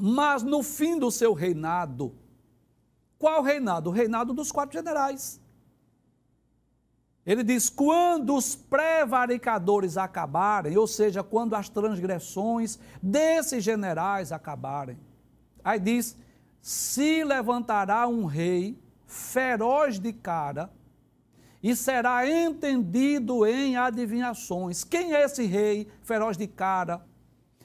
Mas 0.00 0.42
no 0.42 0.62
fim 0.62 0.98
do 0.98 1.10
seu 1.10 1.34
reinado, 1.34 2.14
qual 3.18 3.42
reinado? 3.42 3.90
O 3.90 3.92
reinado 3.92 4.32
dos 4.32 4.50
quatro 4.50 4.72
generais. 4.72 5.38
Ele 7.26 7.44
diz: 7.44 7.68
quando 7.68 8.34
os 8.34 8.56
prevaricadores 8.56 9.98
acabarem, 9.98 10.78
ou 10.78 10.86
seja, 10.86 11.22
quando 11.22 11.54
as 11.54 11.68
transgressões 11.68 12.78
desses 13.02 13.62
generais 13.62 14.32
acabarem. 14.32 14.98
Aí 15.62 15.78
diz: 15.78 16.16
se 16.62 17.22
levantará 17.22 18.08
um 18.08 18.24
rei 18.24 18.82
feroz 19.04 20.00
de 20.00 20.10
cara 20.14 20.70
e 21.62 21.74
será 21.74 22.28
entendido 22.28 23.44
em 23.46 23.76
adivinhações. 23.76 24.84
Quem 24.84 25.14
é 25.14 25.24
esse 25.24 25.44
rei 25.44 25.88
feroz 26.02 26.36
de 26.36 26.46
cara? 26.46 27.04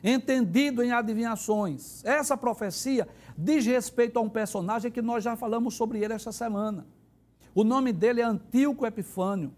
Entendido 0.04 0.84
em 0.84 0.92
adivinhações. 0.92 2.04
Essa 2.04 2.36
profecia 2.36 3.08
diz 3.38 3.66
respeito 3.66 4.18
a 4.18 4.22
um 4.22 4.30
personagem 4.30 4.92
que 4.92 5.02
nós 5.02 5.24
já 5.24 5.36
falamos 5.36 5.76
sobre 5.76 6.04
ele 6.04 6.14
esta 6.14 6.32
semana. 6.32 6.86
O 7.54 7.64
nome 7.64 7.94
dele 7.94 8.22
é 8.22 8.26
Antíoco 8.26 8.86
Epifânio. 8.86 9.54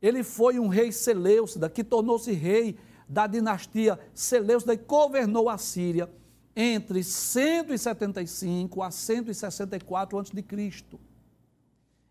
Ele 0.00 0.24
foi 0.24 0.58
um 0.58 0.66
rei 0.66 0.90
Seleucida, 0.90 1.70
que 1.70 1.84
tornou-se 1.84 2.32
rei 2.32 2.76
da 3.08 3.26
dinastia 3.28 3.98
Seleucida 4.12 4.74
e 4.74 4.78
governou 4.78 5.48
a 5.48 5.56
Síria 5.56 6.10
entre 6.54 7.02
175 7.04 8.82
a 8.82 8.90
164 8.90 10.18
a.C. 10.18 10.44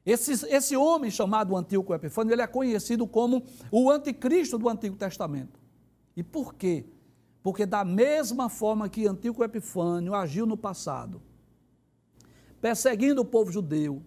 Esse, 0.05 0.45
esse 0.47 0.75
homem 0.75 1.11
chamado 1.11 1.55
Antíoco 1.55 1.93
Epifânio, 1.93 2.33
ele 2.33 2.41
é 2.41 2.47
conhecido 2.47 3.05
como 3.05 3.43
o 3.71 3.89
anticristo 3.89 4.57
do 4.57 4.67
Antigo 4.67 4.95
Testamento. 4.95 5.59
E 6.15 6.23
por 6.23 6.55
quê? 6.55 6.85
Porque 7.43 7.65
da 7.65 7.85
mesma 7.85 8.49
forma 8.49 8.89
que 8.89 9.07
Antíoco 9.07 9.43
Epifânio 9.43 10.13
agiu 10.13 10.45
no 10.45 10.57
passado, 10.57 11.21
perseguindo 12.59 13.21
o 13.21 13.25
povo 13.25 13.51
judeu, 13.51 14.01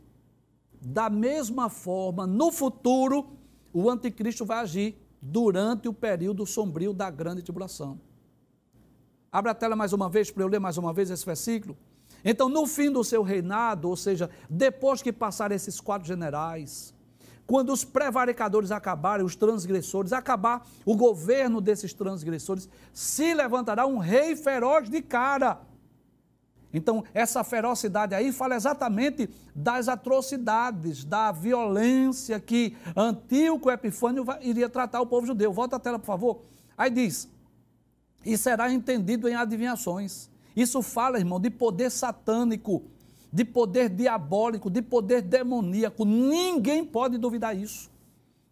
da 0.84 1.08
mesma 1.08 1.70
forma, 1.70 2.26
no 2.26 2.52
futuro, 2.52 3.26
o 3.72 3.88
anticristo 3.88 4.44
vai 4.44 4.58
agir 4.58 4.96
durante 5.20 5.88
o 5.88 5.92
período 5.92 6.44
sombrio 6.44 6.92
da 6.92 7.10
grande 7.10 7.42
tribulação. 7.42 7.98
Abra 9.32 9.52
a 9.52 9.54
tela 9.54 9.74
mais 9.74 9.92
uma 9.92 10.08
vez 10.08 10.30
para 10.30 10.42
eu 10.42 10.48
ler 10.48 10.60
mais 10.60 10.76
uma 10.76 10.92
vez 10.92 11.10
esse 11.10 11.24
versículo. 11.24 11.76
Então, 12.24 12.48
no 12.48 12.66
fim 12.66 12.90
do 12.90 13.04
seu 13.04 13.22
reinado, 13.22 13.88
ou 13.88 13.96
seja, 13.96 14.30
depois 14.48 15.02
que 15.02 15.12
passarem 15.12 15.56
esses 15.56 15.78
quatro 15.78 16.08
generais, 16.08 16.94
quando 17.46 17.72
os 17.72 17.84
prevaricadores 17.84 18.70
acabarem, 18.70 19.26
os 19.26 19.36
transgressores, 19.36 20.12
acabar 20.12 20.66
o 20.86 20.96
governo 20.96 21.60
desses 21.60 21.92
transgressores, 21.92 22.68
se 22.92 23.34
levantará 23.34 23.86
um 23.86 23.98
rei 23.98 24.34
feroz 24.34 24.88
de 24.88 25.02
cara. 25.02 25.60
Então, 26.72 27.04
essa 27.12 27.44
ferocidade 27.44 28.14
aí 28.14 28.32
fala 28.32 28.56
exatamente 28.56 29.28
das 29.54 29.86
atrocidades, 29.86 31.04
da 31.04 31.30
violência 31.30 32.40
que 32.40 32.76
Antíoco 32.96 33.70
Epifânio 33.70 34.24
iria 34.40 34.68
tratar 34.68 35.00
o 35.00 35.06
povo 35.06 35.26
judeu. 35.26 35.52
Volta 35.52 35.76
a 35.76 35.78
tela, 35.78 35.98
por 35.98 36.06
favor. 36.06 36.40
Aí 36.76 36.90
diz: 36.90 37.28
e 38.24 38.36
será 38.38 38.72
entendido 38.72 39.28
em 39.28 39.34
adivinhações. 39.34 40.30
Isso 40.54 40.82
fala, 40.82 41.18
irmão, 41.18 41.40
de 41.40 41.50
poder 41.50 41.90
satânico, 41.90 42.84
de 43.32 43.44
poder 43.44 43.88
diabólico, 43.88 44.70
de 44.70 44.80
poder 44.80 45.22
demoníaco. 45.22 46.04
Ninguém 46.04 46.84
pode 46.84 47.18
duvidar 47.18 47.56
isso. 47.56 47.90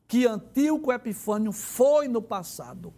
Que 0.09 0.27
Antíoco 0.27 0.93
Epifânio 0.93 1.53
foi 1.53 2.09
no 2.09 2.21
passado, 2.21 2.93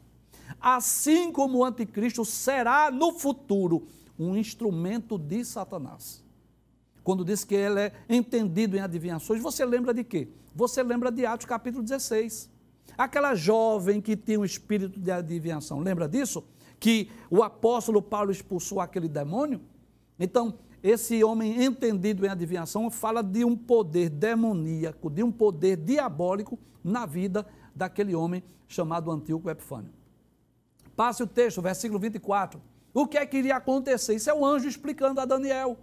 assim 0.60 1.30
como 1.30 1.58
o 1.58 1.64
anticristo 1.64 2.24
será 2.24 2.90
no 2.90 3.12
futuro 3.12 3.86
um 4.18 4.36
instrumento 4.36 5.18
de 5.18 5.44
Satanás. 5.44 6.24
Quando 7.04 7.24
diz 7.24 7.44
que 7.44 7.54
ele 7.54 7.80
é 7.80 7.92
entendido 8.08 8.76
em 8.76 8.80
adivinhações, 8.80 9.42
você 9.42 9.64
lembra 9.64 9.92
de 9.92 10.02
quê? 10.02 10.28
Você 10.54 10.82
lembra 10.82 11.12
de 11.12 11.26
Atos 11.26 11.46
capítulo 11.46 11.84
16. 11.84 12.48
Aquela 12.96 13.34
jovem 13.34 14.00
que 14.00 14.16
tinha 14.16 14.40
um 14.40 14.44
espírito 14.44 14.98
de 14.98 15.10
adivinhação, 15.10 15.80
lembra 15.80 16.08
disso? 16.08 16.42
Que 16.84 17.10
o 17.30 17.42
apóstolo 17.42 18.02
Paulo 18.02 18.30
expulsou 18.30 18.78
aquele 18.78 19.08
demônio. 19.08 19.58
Então, 20.20 20.58
esse 20.82 21.24
homem 21.24 21.64
entendido 21.64 22.26
em 22.26 22.28
adivinhação 22.28 22.90
fala 22.90 23.22
de 23.22 23.42
um 23.42 23.56
poder 23.56 24.10
demoníaco, 24.10 25.08
de 25.08 25.22
um 25.22 25.32
poder 25.32 25.78
diabólico 25.78 26.58
na 26.84 27.06
vida 27.06 27.46
daquele 27.74 28.14
homem 28.14 28.44
chamado 28.68 29.10
Antíoco 29.10 29.48
Epifânio. 29.48 29.90
Passe 30.94 31.22
o 31.22 31.26
texto, 31.26 31.62
versículo 31.62 31.98
24. 31.98 32.60
O 32.92 33.06
que 33.06 33.16
é 33.16 33.24
que 33.24 33.38
iria 33.38 33.56
acontecer? 33.56 34.14
Isso 34.16 34.28
é 34.28 34.34
o 34.34 34.44
anjo 34.44 34.68
explicando 34.68 35.22
a 35.22 35.24
Daniel. 35.24 35.78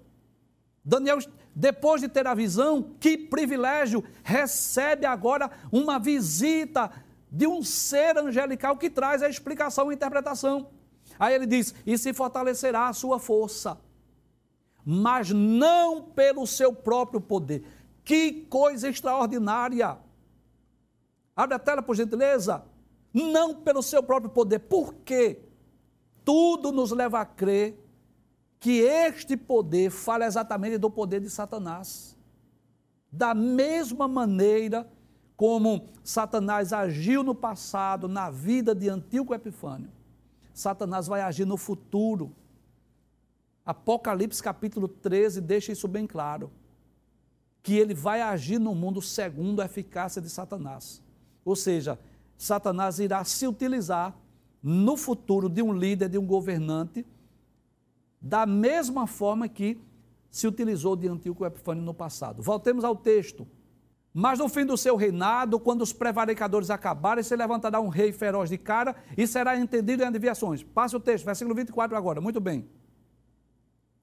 Daniel, 0.85 1.17
depois 1.55 1.99
de 1.99 2.09
ter 2.09 2.27
a 2.27 2.35
visão, 2.35 2.91
que 2.99 3.17
privilégio, 3.17 4.03
recebe 4.23 5.07
agora 5.07 5.49
uma 5.71 5.97
visita 5.97 6.91
de 7.31 7.47
um 7.47 7.63
ser 7.63 8.19
angelical 8.19 8.77
que 8.77 8.87
traz 8.87 9.23
a 9.23 9.29
explicação 9.29 9.87
e 9.87 9.93
a 9.93 9.95
interpretação. 9.95 10.69
Aí 11.21 11.35
ele 11.35 11.45
diz: 11.45 11.75
e 11.85 11.95
se 11.99 12.11
fortalecerá 12.13 12.87
a 12.87 12.93
sua 12.93 13.19
força, 13.19 13.77
mas 14.83 15.29
não 15.29 16.01
pelo 16.01 16.47
seu 16.47 16.73
próprio 16.73 17.21
poder. 17.21 17.63
Que 18.03 18.47
coisa 18.49 18.89
extraordinária! 18.89 19.99
Abre 21.35 21.55
a 21.55 21.59
tela, 21.59 21.83
por 21.83 21.95
gentileza. 21.95 22.63
Não 23.13 23.53
pelo 23.53 23.83
seu 23.83 24.01
próprio 24.01 24.31
poder. 24.31 24.61
Por 24.61 24.95
quê? 25.05 25.43
Tudo 26.25 26.71
nos 26.71 26.89
leva 26.91 27.21
a 27.21 27.25
crer 27.25 27.77
que 28.59 28.79
este 28.79 29.37
poder 29.37 29.91
fala 29.91 30.25
exatamente 30.25 30.79
do 30.79 30.89
poder 30.89 31.19
de 31.19 31.29
Satanás. 31.29 32.17
Da 33.11 33.35
mesma 33.35 34.07
maneira 34.07 34.89
como 35.37 35.87
Satanás 36.03 36.73
agiu 36.73 37.21
no 37.21 37.35
passado, 37.35 38.07
na 38.07 38.31
vida 38.31 38.73
de 38.73 38.89
Antíoco 38.89 39.35
Epifânio, 39.35 39.89
Satanás 40.53 41.07
vai 41.07 41.21
agir 41.21 41.45
no 41.45 41.57
futuro. 41.57 42.31
Apocalipse 43.65 44.41
capítulo 44.41 44.87
13 44.87 45.41
deixa 45.41 45.71
isso 45.71 45.87
bem 45.87 46.05
claro. 46.07 46.51
Que 47.63 47.75
ele 47.75 47.93
vai 47.93 48.21
agir 48.21 48.59
no 48.59 48.73
mundo 48.73 49.01
segundo 49.01 49.61
a 49.61 49.65
eficácia 49.65 50.21
de 50.21 50.29
Satanás. 50.29 51.01
Ou 51.45 51.55
seja, 51.55 51.99
Satanás 52.37 52.99
irá 52.99 53.23
se 53.23 53.47
utilizar 53.47 54.15
no 54.63 54.97
futuro 54.97 55.47
de 55.47 55.61
um 55.61 55.73
líder, 55.73 56.09
de 56.09 56.17
um 56.17 56.25
governante, 56.25 57.05
da 58.19 58.45
mesma 58.45 59.07
forma 59.07 59.47
que 59.47 59.79
se 60.29 60.47
utilizou 60.47 60.95
de 60.95 61.07
Antíoco 61.07 61.45
Epifânio 61.45 61.83
no 61.83 61.93
passado. 61.93 62.41
Voltemos 62.41 62.83
ao 62.83 62.95
texto. 62.95 63.47
Mas 64.13 64.39
no 64.39 64.49
fim 64.49 64.65
do 64.65 64.75
seu 64.75 64.95
reinado, 64.97 65.59
quando 65.59 65.81
os 65.81 65.93
prevaricadores 65.93 66.69
acabarem, 66.69 67.23
se 67.23 67.35
levantará 67.35 67.79
um 67.79 67.87
rei 67.87 68.11
feroz 68.11 68.49
de 68.49 68.57
cara 68.57 68.95
e 69.17 69.25
será 69.25 69.57
entendido 69.57 70.03
em 70.03 70.05
adivinhações. 70.05 70.63
Passe 70.63 70.95
o 70.95 70.99
texto, 70.99 71.23
versículo 71.23 71.55
24 71.55 71.95
agora, 71.95 72.19
muito 72.19 72.39
bem. 72.39 72.67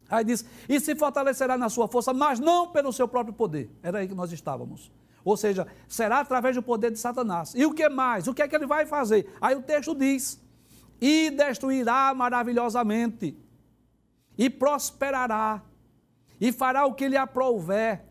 Aí 0.09 0.25
diz: 0.25 0.44
E 0.66 0.81
se 0.81 0.94
fortalecerá 0.94 1.59
na 1.59 1.68
sua 1.68 1.87
força, 1.87 2.14
mas 2.14 2.40
não 2.40 2.68
pelo 2.68 2.92
seu 2.92 3.07
próprio 3.07 3.35
poder. 3.35 3.71
Era 3.83 3.99
aí 3.99 4.09
que 4.09 4.14
nós 4.14 4.33
estávamos. 4.33 4.90
Ou 5.23 5.37
seja, 5.37 5.66
será 5.87 6.21
através 6.21 6.57
do 6.57 6.62
poder 6.62 6.90
de 6.90 6.99
Satanás. 6.99 7.53
E 7.55 7.66
o 7.66 7.75
que 7.75 7.87
mais? 7.90 8.27
O 8.27 8.33
que 8.33 8.40
é 8.40 8.49
que 8.49 8.57
ele 8.57 8.66
vai 8.66 8.87
fazer? 8.87 9.31
Aí 9.38 9.55
o 9.55 9.61
texto 9.61 9.94
diz: 9.94 10.40
E 10.99 11.31
destruirá 11.31 12.14
maravilhosamente, 12.14 13.37
e 14.38 14.49
prosperará, 14.49 15.62
e 16.40 16.51
fará 16.51 16.87
o 16.87 16.94
que 16.94 17.09
lhe 17.09 17.16
aprouver, 17.18 18.07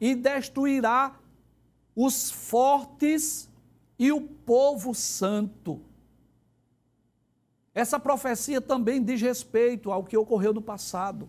e 0.00 0.14
destruirá 0.14 1.16
os 1.94 2.30
fortes 2.30 3.48
e 3.98 4.10
o 4.10 4.20
povo 4.20 4.94
santo. 4.94 5.80
Essa 7.74 7.98
profecia 7.98 8.60
também 8.60 9.02
diz 9.02 9.20
respeito 9.20 9.90
ao 9.90 10.04
que 10.04 10.16
ocorreu 10.16 10.52
no 10.52 10.62
passado. 10.62 11.28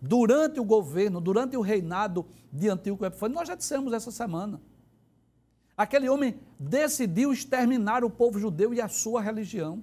Durante 0.00 0.58
o 0.58 0.64
governo, 0.64 1.20
durante 1.20 1.56
o 1.56 1.60
reinado 1.60 2.26
de 2.52 2.68
Antíoco 2.68 3.04
Epifânio, 3.04 3.36
nós 3.36 3.48
já 3.48 3.54
dissemos 3.54 3.92
essa 3.92 4.10
semana. 4.10 4.60
Aquele 5.76 6.08
homem 6.08 6.38
decidiu 6.58 7.32
exterminar 7.32 8.04
o 8.04 8.10
povo 8.10 8.38
judeu 8.38 8.74
e 8.74 8.80
a 8.80 8.88
sua 8.88 9.20
religião. 9.20 9.82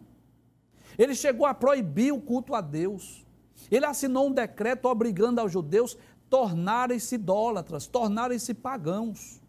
Ele 0.98 1.15
chegou 1.15 1.46
a 1.46 1.54
proibir 1.54 2.13
o 2.13 2.22
culto 2.22 2.54
a 2.56 2.62
Deus. 2.62 3.26
Ele 3.70 3.86
assinou 3.86 4.28
um 4.28 4.32
decreto 4.32 4.88
obrigando 4.88 5.39
aos 5.39 5.52
judeus 5.52 5.98
tornarem-se 6.30 7.15
idólatras, 7.15 7.88
tornarem-se 7.88 8.54
pagãos 8.54 9.41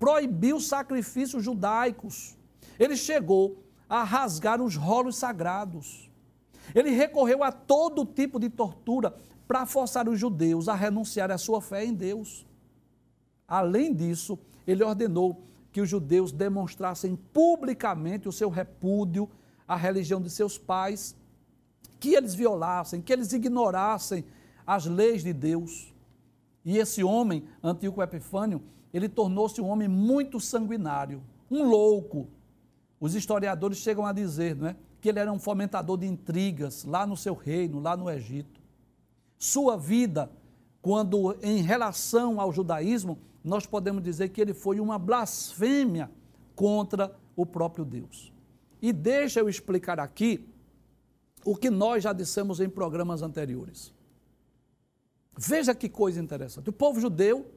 proibiu 0.00 0.58
sacrifícios 0.58 1.44
judaicos. 1.44 2.36
Ele 2.78 2.96
chegou 2.96 3.62
a 3.88 4.02
rasgar 4.02 4.60
os 4.60 4.74
rolos 4.74 5.16
sagrados. 5.16 6.10
Ele 6.74 6.90
recorreu 6.90 7.44
a 7.44 7.52
todo 7.52 8.06
tipo 8.06 8.40
de 8.40 8.48
tortura 8.48 9.14
para 9.46 9.66
forçar 9.66 10.08
os 10.08 10.18
judeus 10.18 10.68
a 10.68 10.74
renunciar 10.74 11.30
à 11.30 11.36
sua 11.36 11.60
fé 11.60 11.84
em 11.84 11.92
Deus. 11.92 12.46
Além 13.46 13.92
disso, 13.92 14.38
ele 14.66 14.82
ordenou 14.82 15.44
que 15.70 15.80
os 15.80 15.88
judeus 15.88 16.32
demonstrassem 16.32 17.14
publicamente 17.16 18.28
o 18.28 18.32
seu 18.32 18.48
repúdio 18.48 19.28
à 19.68 19.76
religião 19.76 20.20
de 20.20 20.30
seus 20.30 20.56
pais, 20.56 21.14
que 21.98 22.14
eles 22.14 22.34
violassem, 22.34 23.02
que 23.02 23.12
eles 23.12 23.32
ignorassem 23.32 24.24
as 24.66 24.86
leis 24.86 25.22
de 25.22 25.32
Deus. 25.32 25.92
E 26.64 26.78
esse 26.78 27.04
homem, 27.04 27.44
Antíoco 27.62 28.02
Epifânio, 28.02 28.62
ele 28.92 29.08
tornou-se 29.08 29.60
um 29.60 29.68
homem 29.68 29.88
muito 29.88 30.40
sanguinário, 30.40 31.22
um 31.50 31.64
louco. 31.64 32.28
Os 32.98 33.14
historiadores 33.14 33.78
chegam 33.78 34.04
a 34.04 34.12
dizer 34.12 34.56
não 34.56 34.68
é, 34.68 34.76
que 35.00 35.08
ele 35.08 35.18
era 35.18 35.32
um 35.32 35.38
fomentador 35.38 35.98
de 35.98 36.06
intrigas 36.06 36.84
lá 36.84 37.06
no 37.06 37.16
seu 37.16 37.34
reino, 37.34 37.80
lá 37.80 37.96
no 37.96 38.10
Egito. 38.10 38.60
Sua 39.38 39.76
vida, 39.76 40.30
quando 40.82 41.36
em 41.42 41.62
relação 41.62 42.40
ao 42.40 42.52
judaísmo, 42.52 43.18
nós 43.42 43.64
podemos 43.64 44.02
dizer 44.02 44.28
que 44.28 44.40
ele 44.40 44.52
foi 44.52 44.80
uma 44.80 44.98
blasfêmia 44.98 46.10
contra 46.54 47.16
o 47.34 47.46
próprio 47.46 47.84
Deus. 47.84 48.32
E 48.82 48.92
deixa 48.92 49.40
eu 49.40 49.48
explicar 49.48 49.98
aqui 49.98 50.46
o 51.44 51.56
que 51.56 51.70
nós 51.70 52.02
já 52.02 52.12
dissemos 52.12 52.60
em 52.60 52.68
programas 52.68 53.22
anteriores. 53.22 53.94
Veja 55.36 55.74
que 55.74 55.88
coisa 55.88 56.20
interessante. 56.20 56.68
O 56.68 56.72
povo 56.72 57.00
judeu 57.00 57.50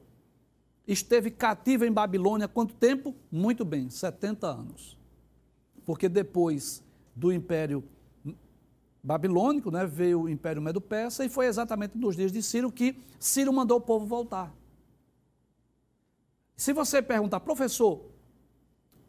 esteve 0.86 1.30
cativa 1.30 1.86
em 1.86 1.92
Babilônia 1.92 2.48
quanto 2.48 2.74
tempo? 2.74 3.14
Muito 3.30 3.64
bem, 3.64 3.88
70 3.88 4.46
anos. 4.46 4.98
Porque 5.84 6.08
depois 6.08 6.82
do 7.14 7.32
Império 7.32 7.84
Babilônico, 9.02 9.70
né, 9.70 9.84
veio 9.84 10.22
o 10.22 10.28
Império 10.28 10.62
Medo-Persa 10.62 11.24
e 11.24 11.28
foi 11.28 11.46
exatamente 11.46 11.96
nos 11.96 12.16
dias 12.16 12.32
de 12.32 12.42
Ciro 12.42 12.72
que 12.72 12.98
Ciro 13.18 13.52
mandou 13.52 13.76
o 13.76 13.80
povo 13.80 14.06
voltar. 14.06 14.54
Se 16.56 16.72
você 16.72 17.02
perguntar, 17.02 17.40
professor, 17.40 18.00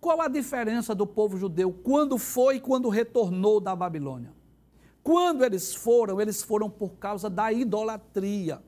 qual 0.01 0.19
a 0.21 0.27
diferença 0.27 0.93
do 0.93 1.07
povo 1.07 1.37
judeu 1.37 1.71
quando 1.71 2.17
foi 2.17 2.57
e 2.57 2.59
quando 2.59 2.89
retornou 2.89 3.61
da 3.61 3.75
Babilônia? 3.75 4.33
Quando 5.01 5.45
eles 5.45 5.73
foram, 5.73 6.19
eles 6.19 6.41
foram 6.41 6.69
por 6.69 6.95
causa 6.97 7.29
da 7.29 7.53
idolatria, 7.53 8.61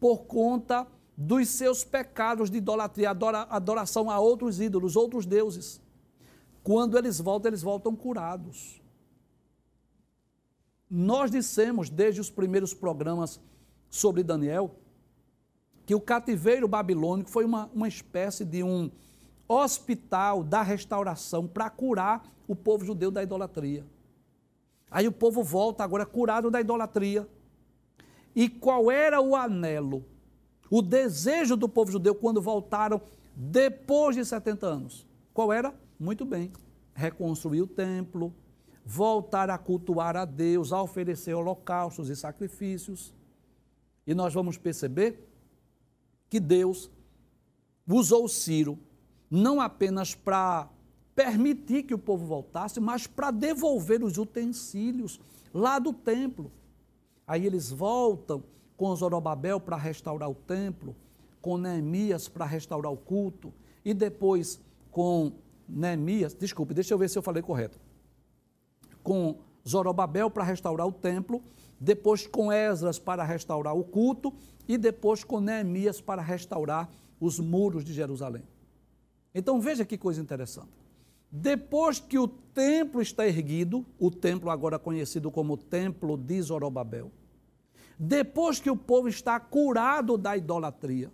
por 0.00 0.24
conta 0.24 0.86
dos 1.16 1.48
seus 1.48 1.84
pecados 1.84 2.50
de 2.50 2.58
idolatria, 2.58 3.10
adoração 3.10 4.10
a 4.10 4.18
outros 4.18 4.60
ídolos, 4.60 4.96
outros 4.96 5.26
deuses. 5.26 5.80
Quando 6.62 6.98
eles 6.98 7.20
voltam, 7.20 7.50
eles 7.50 7.62
voltam 7.62 7.94
curados. 7.94 8.80
Nós 10.90 11.30
dissemos 11.30 11.88
desde 11.90 12.20
os 12.20 12.30
primeiros 12.30 12.74
programas 12.74 13.40
sobre 13.88 14.22
Daniel 14.22 14.76
que 15.86 15.94
o 15.94 16.00
cativeiro 16.00 16.66
babilônico 16.66 17.30
foi 17.30 17.44
uma, 17.44 17.70
uma 17.74 17.86
espécie 17.86 18.44
de 18.44 18.62
um 18.62 18.90
hospital 19.46 20.42
da 20.42 20.62
restauração 20.62 21.46
para 21.46 21.68
curar 21.68 22.24
o 22.48 22.56
povo 22.56 22.84
judeu 22.84 23.10
da 23.10 23.22
idolatria. 23.22 23.84
Aí 24.90 25.06
o 25.06 25.12
povo 25.12 25.42
volta 25.42 25.84
agora 25.84 26.06
curado 26.06 26.50
da 26.50 26.60
idolatria. 26.60 27.28
E 28.34 28.48
qual 28.48 28.90
era 28.90 29.20
o 29.20 29.36
anelo, 29.36 30.04
o 30.70 30.82
desejo 30.82 31.56
do 31.56 31.68
povo 31.68 31.92
judeu 31.92 32.14
quando 32.14 32.40
voltaram 32.40 33.00
depois 33.34 34.16
de 34.16 34.24
70 34.24 34.66
anos? 34.66 35.06
Qual 35.32 35.52
era? 35.52 35.74
Muito 35.98 36.24
bem, 36.24 36.52
reconstruir 36.94 37.62
o 37.62 37.66
templo, 37.66 38.34
voltar 38.84 39.50
a 39.50 39.58
cultuar 39.58 40.16
a 40.16 40.24
Deus, 40.24 40.72
a 40.72 40.82
oferecer 40.82 41.34
holocaustos 41.34 42.08
e 42.08 42.16
sacrifícios. 42.16 43.14
E 44.06 44.14
nós 44.14 44.34
vamos 44.34 44.58
perceber 44.58 45.28
que 46.28 46.38
Deus 46.38 46.90
usou 47.88 48.28
Ciro 48.28 48.78
não 49.30 49.60
apenas 49.60 50.14
para 50.14 50.68
permitir 51.14 51.84
que 51.84 51.94
o 51.94 51.98
povo 51.98 52.26
voltasse, 52.26 52.80
mas 52.80 53.06
para 53.06 53.30
devolver 53.30 54.02
os 54.02 54.18
utensílios 54.18 55.20
lá 55.52 55.78
do 55.78 55.92
templo. 55.92 56.50
Aí 57.26 57.46
eles 57.46 57.70
voltam 57.70 58.42
com 58.76 58.94
Zorobabel 58.94 59.60
para 59.60 59.76
restaurar 59.76 60.30
o 60.30 60.34
templo, 60.34 60.94
com 61.40 61.56
Neemias 61.56 62.28
para 62.28 62.44
restaurar 62.44 62.92
o 62.92 62.96
culto, 62.96 63.52
e 63.84 63.92
depois 63.92 64.60
com 64.90 65.32
Neemias, 65.68 66.34
desculpe, 66.34 66.74
deixa 66.74 66.94
eu 66.94 66.98
ver 66.98 67.08
se 67.08 67.18
eu 67.18 67.22
falei 67.22 67.42
correto. 67.42 67.78
Com 69.02 69.38
Zorobabel 69.66 70.30
para 70.30 70.44
restaurar 70.44 70.86
o 70.86 70.92
templo, 70.92 71.42
depois 71.78 72.26
com 72.26 72.52
Esdras 72.52 72.98
para 72.98 73.24
restaurar 73.24 73.76
o 73.76 73.84
culto 73.84 74.32
e 74.66 74.78
depois 74.78 75.24
com 75.24 75.40
Neemias 75.40 76.00
para 76.00 76.22
restaurar 76.22 76.90
os 77.20 77.38
muros 77.38 77.84
de 77.84 77.92
Jerusalém. 77.92 78.42
Então 79.34 79.60
veja 79.60 79.84
que 79.84 79.98
coisa 79.98 80.20
interessante. 80.20 80.70
Depois 81.30 81.98
que 81.98 82.18
o 82.18 82.28
templo 82.28 83.02
está 83.02 83.26
erguido, 83.26 83.84
o 83.98 84.10
templo 84.10 84.50
agora 84.50 84.78
conhecido 84.78 85.30
como 85.32 85.56
Templo 85.56 86.16
de 86.16 86.40
Zorobabel, 86.40 87.10
depois 87.98 88.60
que 88.60 88.70
o 88.70 88.76
povo 88.76 89.08
está 89.08 89.38
curado 89.38 90.16
da 90.18 90.36
idolatria, 90.36 91.12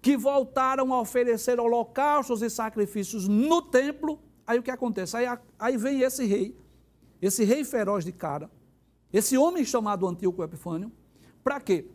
que 0.00 0.16
voltaram 0.16 0.92
a 0.92 1.00
oferecer 1.00 1.58
holocaustos 1.58 2.42
e 2.42 2.50
sacrifícios 2.50 3.26
no 3.26 3.62
templo, 3.62 4.18
aí 4.46 4.58
o 4.58 4.62
que 4.62 4.70
acontece? 4.70 5.16
Aí, 5.16 5.26
aí 5.58 5.76
vem 5.76 6.00
esse 6.00 6.24
rei, 6.24 6.56
esse 7.20 7.44
rei 7.44 7.64
feroz 7.64 8.04
de 8.04 8.12
cara, 8.12 8.50
esse 9.12 9.36
homem 9.36 9.64
chamado 9.64 10.06
Antíoco 10.06 10.42
Epifânio, 10.42 10.92
para 11.42 11.60
quê? 11.60 11.86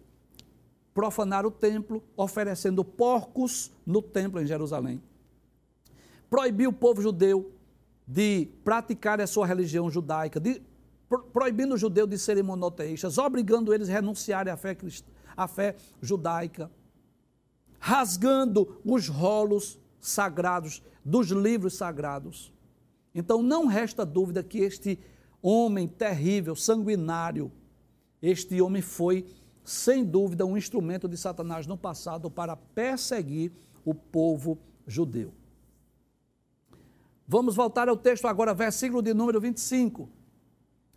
Profanar 0.94 1.46
o 1.46 1.52
templo, 1.52 2.04
oferecendo 2.16 2.84
porcos 2.84 3.72
no 3.86 4.02
templo 4.02 4.42
em 4.42 4.46
Jerusalém. 4.46 5.02
Proibir 6.30 6.68
o 6.68 6.74
povo 6.74 7.02
judeu 7.02 7.52
de 8.08 8.50
praticar 8.64 9.22
a 9.22 9.28
sua 9.28 9.46
religião 9.46 9.90
judaica, 9.90 10.40
de 10.40 10.62
proibindo 11.20 11.76
o 11.76 11.78
judeu 11.78 12.08
de 12.08 12.18
serem 12.18 12.44
monoteístas, 12.44 13.18
obrigando 13.18 13.74
eles 13.74 13.90
a 13.90 13.94
renunciarem 13.94 14.52
à 14.52 14.58
fé, 14.58 14.78
à 15.36 15.48
fé 15.48 15.76
judaica, 16.02 16.72
rasgando 17.80 18.80
os 18.86 19.08
rolos 19.08 19.80
sagrados 20.00 20.82
dos 21.04 21.30
livros 21.30 21.76
sagrados. 21.76 22.54
Então 23.14 23.42
não 23.42 23.66
resta 23.66 24.06
dúvida 24.06 24.44
que 24.44 24.60
este 24.60 25.00
homem 25.42 25.88
terrível, 25.88 26.56
sanguinário, 26.56 27.52
este 28.22 28.62
homem 28.62 28.82
foi, 28.82 29.26
sem 29.64 30.06
dúvida, 30.06 30.46
um 30.46 30.56
instrumento 30.56 31.08
de 31.08 31.18
Satanás 31.18 31.66
no 31.66 31.78
passado 31.78 32.30
para 32.30 32.56
perseguir 32.56 33.52
o 33.84 33.94
povo 33.94 34.60
judeu. 34.86 35.34
Vamos 37.28 37.56
voltar 37.56 37.90
ao 37.90 37.98
texto 37.98 38.28
agora, 38.28 38.54
versículo 38.54 39.02
de 39.02 39.14
número 39.14 39.40
25. 39.42 40.21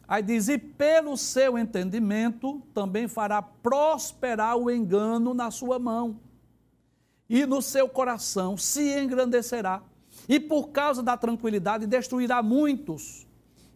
Aí 0.06 0.22
diz: 0.22 0.48
E 0.48 0.58
pelo 0.58 1.16
seu 1.16 1.58
entendimento 1.58 2.60
também 2.72 3.08
fará 3.08 3.40
prosperar 3.40 4.56
o 4.56 4.70
engano 4.70 5.32
na 5.32 5.50
sua 5.50 5.78
mão, 5.78 6.20
e 7.28 7.46
no 7.46 7.62
seu 7.62 7.88
coração 7.88 8.56
se 8.56 8.98
engrandecerá, 8.98 9.82
e 10.28 10.38
por 10.38 10.68
causa 10.68 11.02
da 11.02 11.16
tranquilidade 11.16 11.86
destruirá 11.86 12.42
muitos, 12.42 13.26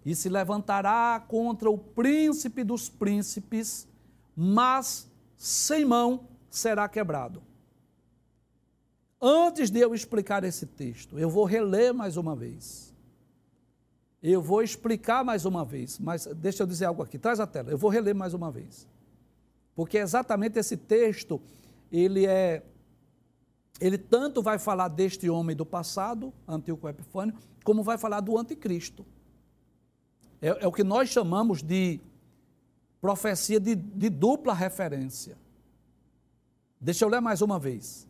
e 0.05 0.15
se 0.15 0.29
levantará 0.29 1.23
contra 1.27 1.71
o 1.71 1.79
príncipe 1.79 2.63
dos 2.63 2.89
príncipes, 2.89 3.89
mas 4.37 5.11
sem 5.37 5.85
mão 5.85 6.29
será 6.51 6.89
quebrado. 6.89 7.43
Antes 9.21 9.69
de 9.69 9.81
eu 9.81 9.95
explicar 9.95 10.45
esse 10.45 10.65
texto, 10.65 11.19
eu 11.19 11.29
vou 11.29 11.45
reler 11.45 11.93
mais 11.93 12.17
uma 12.17 12.37
vez 12.37 12.88
eu 14.23 14.43
vou 14.43 14.63
explicar 14.63 15.25
mais 15.25 15.45
uma 15.45 15.65
vez, 15.65 15.99
mas 15.99 16.27
deixa 16.27 16.63
eu 16.63 16.67
dizer 16.67 16.87
algo 16.87 17.03
aqui, 17.03 17.19
traz 17.19 17.39
a 17.39 17.47
tela, 17.47 17.71
eu 17.71 17.79
vou 17.79 17.91
reler 17.91 18.15
mais 18.15 18.35
uma 18.35 18.51
vez. 18.51 18.87
Porque 19.75 19.99
exatamente 19.99 20.59
esse 20.59 20.77
texto, 20.77 21.41
ele 21.93 22.27
é 22.27 22.63
ele 23.81 23.97
tanto 23.97 24.43
vai 24.43 24.59
falar 24.59 24.89
deste 24.89 25.31
homem 25.31 25.55
do 25.55 25.65
passado, 25.65 26.33
Antíoco 26.49 26.89
Epifânio, 26.89 27.35
como 27.63 27.85
vai 27.85 27.97
falar 27.97 28.21
do 28.21 28.37
anticristo. 28.37 29.07
É, 30.43 30.65
é 30.65 30.67
o 30.67 30.73
que 30.73 30.83
nós 30.83 31.11
chamamos 31.11 31.63
de 31.63 32.01
profecia 33.01 33.61
de, 33.61 33.77
de 33.77 34.11
dupla 34.11 34.53
referência. 34.53 35.39
Deixa 36.81 37.05
eu 37.05 37.09
ler 37.09 37.21
mais 37.21 37.41
uma 37.41 37.59
vez. 37.59 38.08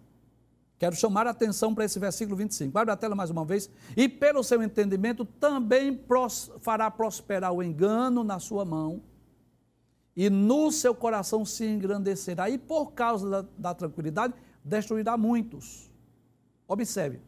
Quero 0.79 0.95
chamar 0.95 1.27
a 1.27 1.31
atenção 1.31 1.75
para 1.75 1.85
esse 1.85 1.99
versículo 1.99 2.37
25. 2.37 2.79
Abre 2.79 2.93
a 2.93 2.97
tela 2.97 3.17
mais 3.17 3.31
uma 3.31 3.45
vez. 3.45 3.69
E 3.97 4.09
pelo 4.09 4.45
seu 4.45 4.63
entendimento 4.63 5.25
também 5.25 5.93
pros, 5.93 6.53
fará 6.61 6.89
prosperar 6.89 7.53
o 7.53 7.63
engano 7.63 8.23
na 8.23 8.39
sua 8.39 8.65
mão, 8.65 9.03
e 10.17 10.31
no 10.31 10.71
seu 10.71 10.95
coração 10.95 11.45
se 11.45 11.65
engrandecerá, 11.65 12.49
e 12.49 12.59
por 12.59 12.93
causa 12.93 13.29
da, 13.29 13.49
da 13.59 13.75
tranquilidade 13.75 14.35
destruirá 14.65 15.17
muitos. 15.17 15.91
Observe. 16.67 17.21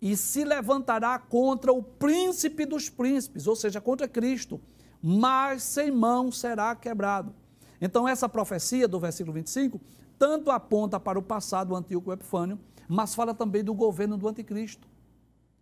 E 0.00 0.16
se 0.16 0.44
levantará 0.44 1.18
contra 1.18 1.72
o 1.72 1.82
príncipe 1.82 2.64
dos 2.64 2.88
príncipes, 2.88 3.46
ou 3.46 3.54
seja, 3.54 3.80
contra 3.80 4.08
Cristo, 4.08 4.60
mas 5.02 5.62
sem 5.62 5.90
mão 5.90 6.32
será 6.32 6.74
quebrado. 6.74 7.34
Então, 7.80 8.08
essa 8.08 8.28
profecia 8.28 8.88
do 8.88 8.98
versículo 8.98 9.34
25 9.34 9.80
tanto 10.18 10.50
aponta 10.50 11.00
para 11.00 11.18
o 11.18 11.22
passado, 11.22 11.72
o 11.72 11.76
Antíoco 11.76 12.12
Epifânio, 12.12 12.58
mas 12.90 13.14
fala 13.14 13.32
também 13.32 13.62
do 13.62 13.72
governo 13.72 14.18
do 14.18 14.26
anticristo. 14.26 14.88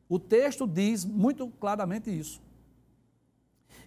O 0.09 0.19
texto 0.19 0.67
diz 0.67 1.05
muito 1.05 1.47
claramente 1.61 2.11
isso. 2.11 2.41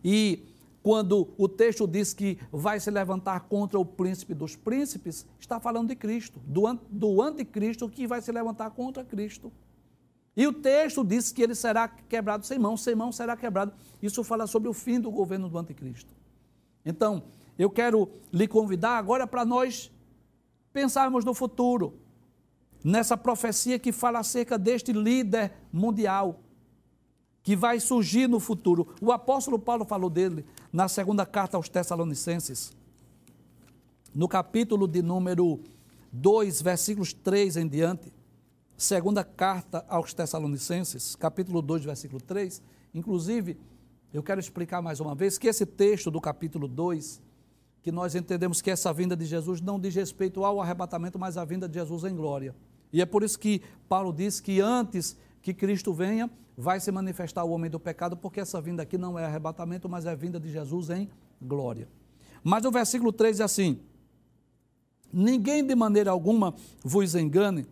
E 0.03 0.45
quando 0.83 1.27
o 1.39 1.49
texto 1.49 1.87
diz 1.87 2.13
que 2.13 2.37
vai 2.51 2.79
se 2.79 2.91
levantar 2.91 3.39
contra 3.41 3.79
o 3.79 3.85
príncipe 3.85 4.35
dos 4.35 4.55
príncipes, 4.55 5.25
está 5.39 5.59
falando 5.59 5.87
de 5.87 5.95
Cristo, 5.95 6.39
do, 6.45 6.71
do 6.87 7.19
anticristo 7.19 7.89
que 7.89 8.05
vai 8.05 8.21
se 8.21 8.31
levantar 8.31 8.69
contra 8.71 9.03
Cristo. 9.03 9.51
E 10.37 10.45
o 10.45 10.53
texto 10.53 11.03
diz 11.03 11.31
que 11.31 11.41
ele 11.41 11.55
será 11.55 11.87
quebrado 11.87 12.45
sem 12.45 12.59
mão, 12.59 12.77
sem 12.77 12.93
mão 12.93 13.11
será 13.11 13.35
quebrado. 13.35 13.73
Isso 14.03 14.23
fala 14.23 14.45
sobre 14.45 14.69
o 14.69 14.73
fim 14.73 14.99
do 14.99 15.09
governo 15.09 15.49
do 15.49 15.57
anticristo. 15.57 16.13
Então, 16.85 17.23
eu 17.57 17.71
quero 17.71 18.07
lhe 18.31 18.47
convidar 18.47 18.97
agora 18.97 19.25
para 19.25 19.43
nós 19.43 19.91
pensarmos 20.71 21.25
no 21.25 21.33
futuro 21.33 21.99
nessa 22.83 23.15
profecia 23.15 23.77
que 23.77 23.91
fala 23.91 24.19
acerca 24.19 24.57
deste 24.57 24.91
líder 24.91 25.51
mundial 25.71 26.39
que 27.43 27.55
vai 27.55 27.79
surgir 27.79 28.27
no 28.27 28.39
futuro. 28.39 28.87
O 29.01 29.11
apóstolo 29.11 29.57
Paulo 29.57 29.85
falou 29.85 30.09
dele 30.09 30.45
na 30.71 30.87
segunda 30.87 31.25
carta 31.25 31.57
aos 31.57 31.69
Tessalonicenses, 31.69 32.71
no 34.13 34.27
capítulo 34.27 34.87
de 34.87 35.01
número 35.01 35.59
2, 36.11 36.61
versículos 36.61 37.13
3 37.13 37.57
em 37.57 37.67
diante. 37.67 38.13
Segunda 38.77 39.23
carta 39.23 39.85
aos 39.87 40.13
Tessalonicenses, 40.13 41.15
capítulo 41.15 41.61
2, 41.61 41.85
versículo 41.85 42.21
3. 42.21 42.61
Inclusive, 42.93 43.57
eu 44.13 44.21
quero 44.21 44.39
explicar 44.39 44.81
mais 44.81 44.99
uma 44.99 45.15
vez 45.15 45.37
que 45.37 45.47
esse 45.47 45.65
texto 45.65 46.11
do 46.11 46.19
capítulo 46.19 46.67
2, 46.67 47.21
que 47.81 47.91
nós 47.91 48.13
entendemos 48.15 48.61
que 48.61 48.69
essa 48.69 48.91
vinda 48.91 49.15
de 49.15 49.25
Jesus 49.25 49.61
não 49.61 49.79
diz 49.79 49.95
respeito 49.95 50.43
ao 50.43 50.59
arrebatamento, 50.61 51.17
mas 51.17 51.37
à 51.37 51.45
vinda 51.45 51.67
de 51.67 51.79
Jesus 51.79 52.03
em 52.03 52.15
glória 52.15 52.55
E 52.91 53.01
é 53.01 53.05
por 53.05 53.23
isso 53.23 53.39
que 53.39 53.61
Paulo 53.87 54.11
diz 54.11 54.39
que 54.39 54.59
antes 54.59 55.17
que 55.41 55.53
Cristo 55.53 55.93
venha, 55.93 56.29
vai 56.57 56.79
se 56.79 56.91
manifestar 56.91 57.43
o 57.43 57.51
homem 57.51 57.69
do 57.69 57.79
pecado, 57.79 58.15
porque 58.15 58.39
essa 58.39 58.61
vinda 58.61 58.83
aqui 58.83 58.97
não 58.97 59.17
é 59.17 59.25
arrebatamento, 59.25 59.89
mas 59.89 60.05
é 60.05 60.11
a 60.11 60.15
vinda 60.15 60.39
de 60.39 60.51
Jesus 60.51 60.89
em 60.89 61.09
glória. 61.41 61.87
Mas 62.43 62.65
o 62.65 62.71
versículo 62.71 63.11
3 63.11 63.39
é 63.39 63.43
assim: 63.43 63.79
Ninguém 65.11 65.65
de 65.65 65.75
maneira 65.75 66.11
alguma 66.11 66.53
vos 66.83 67.15
engane, 67.15 67.65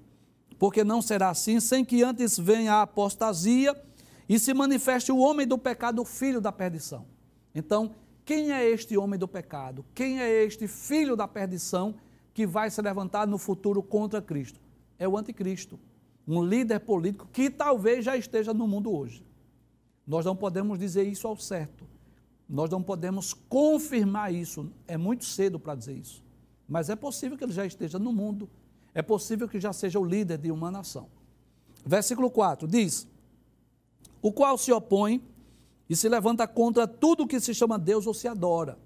porque 0.57 0.83
não 0.83 1.01
será 1.01 1.29
assim, 1.29 1.59
sem 1.59 1.85
que 1.85 2.03
antes 2.03 2.37
venha 2.37 2.75
a 2.75 2.81
apostasia 2.81 3.79
e 4.27 4.37
se 4.37 4.53
manifeste 4.53 5.11
o 5.11 5.17
homem 5.17 5.47
do 5.47 5.57
pecado, 5.57 6.01
o 6.01 6.05
filho 6.05 6.41
da 6.41 6.51
perdição. 6.51 7.05
Então, 7.53 7.91
quem 8.25 8.51
é 8.51 8.69
este 8.69 8.95
homem 8.97 9.19
do 9.19 9.27
pecado? 9.27 9.83
Quem 9.95 10.21
é 10.21 10.43
este 10.43 10.67
filho 10.67 11.15
da 11.15 11.27
perdição 11.27 11.95
que 12.33 12.45
vai 12.45 12.69
se 12.69 12.81
levantar 12.81 13.25
no 13.25 13.37
futuro 13.37 13.81
contra 13.81 14.21
Cristo? 14.21 14.59
É 14.99 15.07
o 15.07 15.17
anticristo, 15.17 15.79
um 16.27 16.43
líder 16.43 16.81
político 16.81 17.27
que 17.33 17.49
talvez 17.49 18.05
já 18.05 18.15
esteja 18.15 18.53
no 18.53 18.67
mundo 18.67 18.95
hoje. 18.95 19.25
Nós 20.05 20.25
não 20.25 20.35
podemos 20.35 20.77
dizer 20.77 21.07
isso 21.07 21.27
ao 21.27 21.37
certo. 21.37 21.85
Nós 22.47 22.69
não 22.69 22.83
podemos 22.83 23.33
confirmar 23.33 24.33
isso. 24.33 24.71
É 24.87 24.97
muito 24.97 25.23
cedo 25.23 25.59
para 25.59 25.75
dizer 25.75 25.93
isso. 25.93 26.23
Mas 26.67 26.89
é 26.89 26.95
possível 26.95 27.37
que 27.37 27.43
ele 27.43 27.53
já 27.53 27.65
esteja 27.65 27.97
no 27.97 28.11
mundo. 28.11 28.49
É 28.93 29.01
possível 29.01 29.47
que 29.47 29.59
já 29.59 29.71
seja 29.71 29.99
o 29.99 30.05
líder 30.05 30.37
de 30.37 30.51
uma 30.51 30.69
nação. 30.69 31.07
Versículo 31.85 32.29
4 32.29 32.67
diz: 32.67 33.07
O 34.21 34.31
qual 34.31 34.57
se 34.57 34.71
opõe 34.71 35.23
e 35.89 35.95
se 35.95 36.09
levanta 36.09 36.47
contra 36.47 36.87
tudo 36.87 37.27
que 37.27 37.39
se 37.39 37.53
chama 37.53 37.79
Deus 37.79 38.05
ou 38.05 38.13
se 38.13 38.27
adora, 38.27 38.77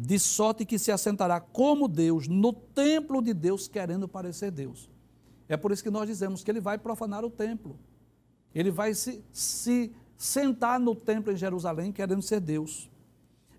de 0.00 0.16
sorte 0.16 0.64
que 0.64 0.78
se 0.78 0.92
assentará 0.92 1.40
como 1.40 1.88
Deus 1.88 2.28
no 2.28 2.52
templo 2.52 3.20
de 3.20 3.34
Deus, 3.34 3.66
querendo 3.66 4.06
parecer 4.06 4.52
Deus. 4.52 4.88
É 5.48 5.56
por 5.56 5.72
isso 5.72 5.82
que 5.82 5.90
nós 5.90 6.06
dizemos 6.06 6.44
que 6.44 6.50
ele 6.50 6.60
vai 6.60 6.78
profanar 6.78 7.24
o 7.24 7.30
templo. 7.30 7.76
Ele 8.54 8.70
vai 8.70 8.94
se, 8.94 9.24
se 9.32 9.92
sentar 10.16 10.78
no 10.78 10.94
templo 10.94 11.32
em 11.32 11.36
Jerusalém, 11.36 11.90
querendo 11.90 12.22
ser 12.22 12.38
Deus. 12.38 12.88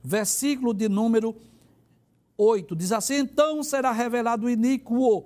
Versículo 0.02 0.74
de 0.74 0.88
número 0.88 1.36
8 2.38 2.74
diz 2.74 2.94
assim: 2.94 3.16
Então 3.16 3.62
será 3.62 3.92
revelado 3.92 4.46
o 4.46 4.50
iníquo, 4.50 5.26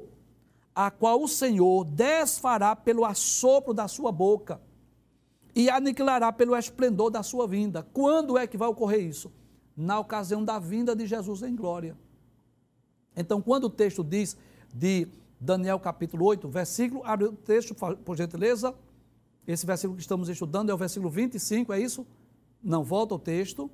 a 0.73 0.89
qual 0.89 1.21
o 1.21 1.28
Senhor 1.28 1.86
desfará 1.86 2.76
pelo 2.76 3.06
assopro 3.06 3.71
da 3.71 3.88
sua 3.88 4.12
boca 4.12 4.60
e 5.56 5.69
aniquilará 5.69 6.32
pelo 6.32 6.58
esplendor 6.58 7.12
da 7.12 7.21
sua 7.21 7.47
vinda. 7.47 7.84
Quando 7.93 8.36
é 8.36 8.47
que 8.47 8.58
vai 8.58 8.67
ocorrer 8.67 9.06
isso? 9.06 9.32
Na 9.75 9.99
ocasião 9.99 10.43
da 10.43 10.59
vinda 10.59 10.95
de 10.95 11.05
Jesus 11.05 11.41
em 11.41 11.55
glória. 11.55 11.97
Então, 13.15 13.41
quando 13.41 13.65
o 13.65 13.69
texto 13.69 14.03
diz 14.03 14.38
de 14.73 15.07
Daniel 15.39 15.79
capítulo 15.79 16.25
8, 16.25 16.47
versículo, 16.47 17.01
abre 17.03 17.27
o 17.27 17.33
texto, 17.33 17.75
por 17.75 18.15
gentileza. 18.15 18.73
Esse 19.45 19.65
versículo 19.65 19.95
que 19.95 20.01
estamos 20.01 20.29
estudando 20.29 20.69
é 20.69 20.73
o 20.73 20.77
versículo 20.77 21.09
25, 21.09 21.73
é 21.73 21.79
isso? 21.79 22.07
Não, 22.63 22.83
volta 22.83 23.13
ao 23.13 23.19
texto. 23.19 23.69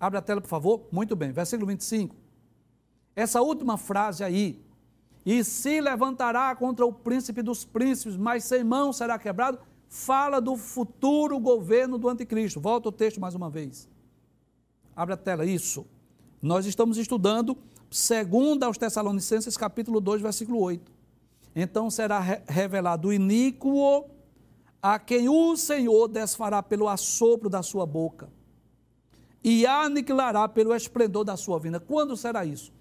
Abre 0.00 0.18
a 0.18 0.22
tela, 0.22 0.40
por 0.40 0.48
favor. 0.48 0.88
Muito 0.90 1.14
bem, 1.14 1.30
versículo 1.32 1.66
25. 1.66 2.16
Essa 3.14 3.42
última 3.42 3.76
frase 3.76 4.24
aí, 4.24 4.64
e 5.24 5.44
se 5.44 5.80
levantará 5.80 6.54
contra 6.56 6.84
o 6.84 6.92
príncipe 6.92 7.42
dos 7.42 7.64
príncipes, 7.64 8.16
mas 8.16 8.44
sem 8.44 8.64
mão 8.64 8.92
será 8.92 9.18
quebrado, 9.18 9.58
fala 9.88 10.40
do 10.40 10.56
futuro 10.56 11.38
governo 11.38 11.98
do 11.98 12.08
anticristo. 12.08 12.58
Volta 12.58 12.88
o 12.88 12.92
texto 12.92 13.20
mais 13.20 13.34
uma 13.34 13.50
vez. 13.50 13.88
Abre 14.94 15.14
a 15.14 15.16
tela, 15.16 15.44
isso. 15.44 15.86
Nós 16.40 16.66
estamos 16.66 16.96
estudando, 16.96 17.56
segundo 17.90 18.64
aos 18.64 18.78
Tessalonicenses, 18.78 19.56
capítulo 19.56 20.00
2, 20.00 20.22
versículo 20.22 20.60
8. 20.60 20.92
Então 21.54 21.90
será 21.90 22.20
revelado 22.20 23.08
o 23.08 23.12
iníquo 23.12 24.06
a 24.82 24.98
quem 24.98 25.28
o 25.28 25.56
Senhor 25.56 26.08
desfará 26.08 26.62
pelo 26.62 26.88
assopro 26.88 27.48
da 27.48 27.62
sua 27.62 27.86
boca 27.86 28.28
e 29.44 29.66
aniquilará 29.66 30.48
pelo 30.48 30.74
esplendor 30.74 31.24
da 31.24 31.36
sua 31.36 31.58
vinda. 31.58 31.78
Quando 31.78 32.16
será 32.16 32.44
isso? 32.44 32.72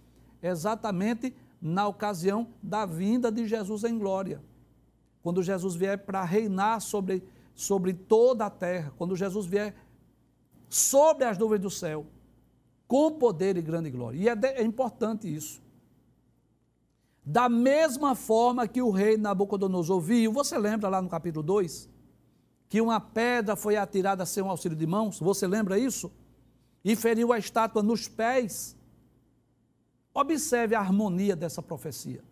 Exatamente 0.41 1.36
na 1.62 1.88
ocasião 1.88 2.47
da 2.62 2.86
vinda 2.86 3.32
de 3.32 3.47
Jesus 3.47 3.84
em 3.84 3.97
glória 3.97 4.41
quando 5.21 5.43
Jesus 5.43 5.76
vier 5.76 6.00
para 6.00 6.24
reinar 6.24 6.82
sobre, 6.82 7.24
sobre 7.54 7.93
toda 7.93 8.45
a 8.45 8.50
terra, 8.50 8.91
quando 8.97 9.15
Jesus 9.15 9.45
vier 9.45 9.76
sobre 10.71 11.25
as 11.25 11.38
nuvens 11.38 11.60
do 11.60 11.69
céu, 11.69 12.05
com 12.88 13.12
poder 13.12 13.57
e 13.57 13.62
grande 13.62 13.89
glória. 13.89 14.17
E 14.17 14.29
é, 14.29 14.36
de, 14.36 14.47
é 14.47 14.63
importante 14.63 15.34
isso. 15.34 15.62
Da 17.25 17.49
mesma 17.49 18.15
forma 18.15 18.67
que 18.67 18.81
o 18.81 18.89
rei 18.89 19.17
Nabucodonosor 19.17 19.99
viu, 19.99 20.31
você 20.31 20.57
lembra 20.57 20.88
lá 20.88 21.01
no 21.01 21.10
capítulo 21.10 21.43
2? 21.43 21.89
Que 22.69 22.79
uma 22.79 23.01
pedra 23.01 23.55
foi 23.57 23.75
atirada 23.75 24.25
sem 24.25 24.41
um 24.41 24.49
auxílio 24.49 24.77
de 24.77 24.88
mãos, 24.88 25.19
você 25.19 25.45
lembra 25.45 25.77
isso? 25.77 26.10
E 26.84 26.95
feriu 26.95 27.34
a 27.34 27.38
estátua 27.38 27.84
nos 27.84 28.07
pés. 28.07 28.75
Observe 30.13 30.73
a 30.73 30.79
harmonia 30.79 31.36
dessa 31.36 31.62
profecia. 31.62 32.23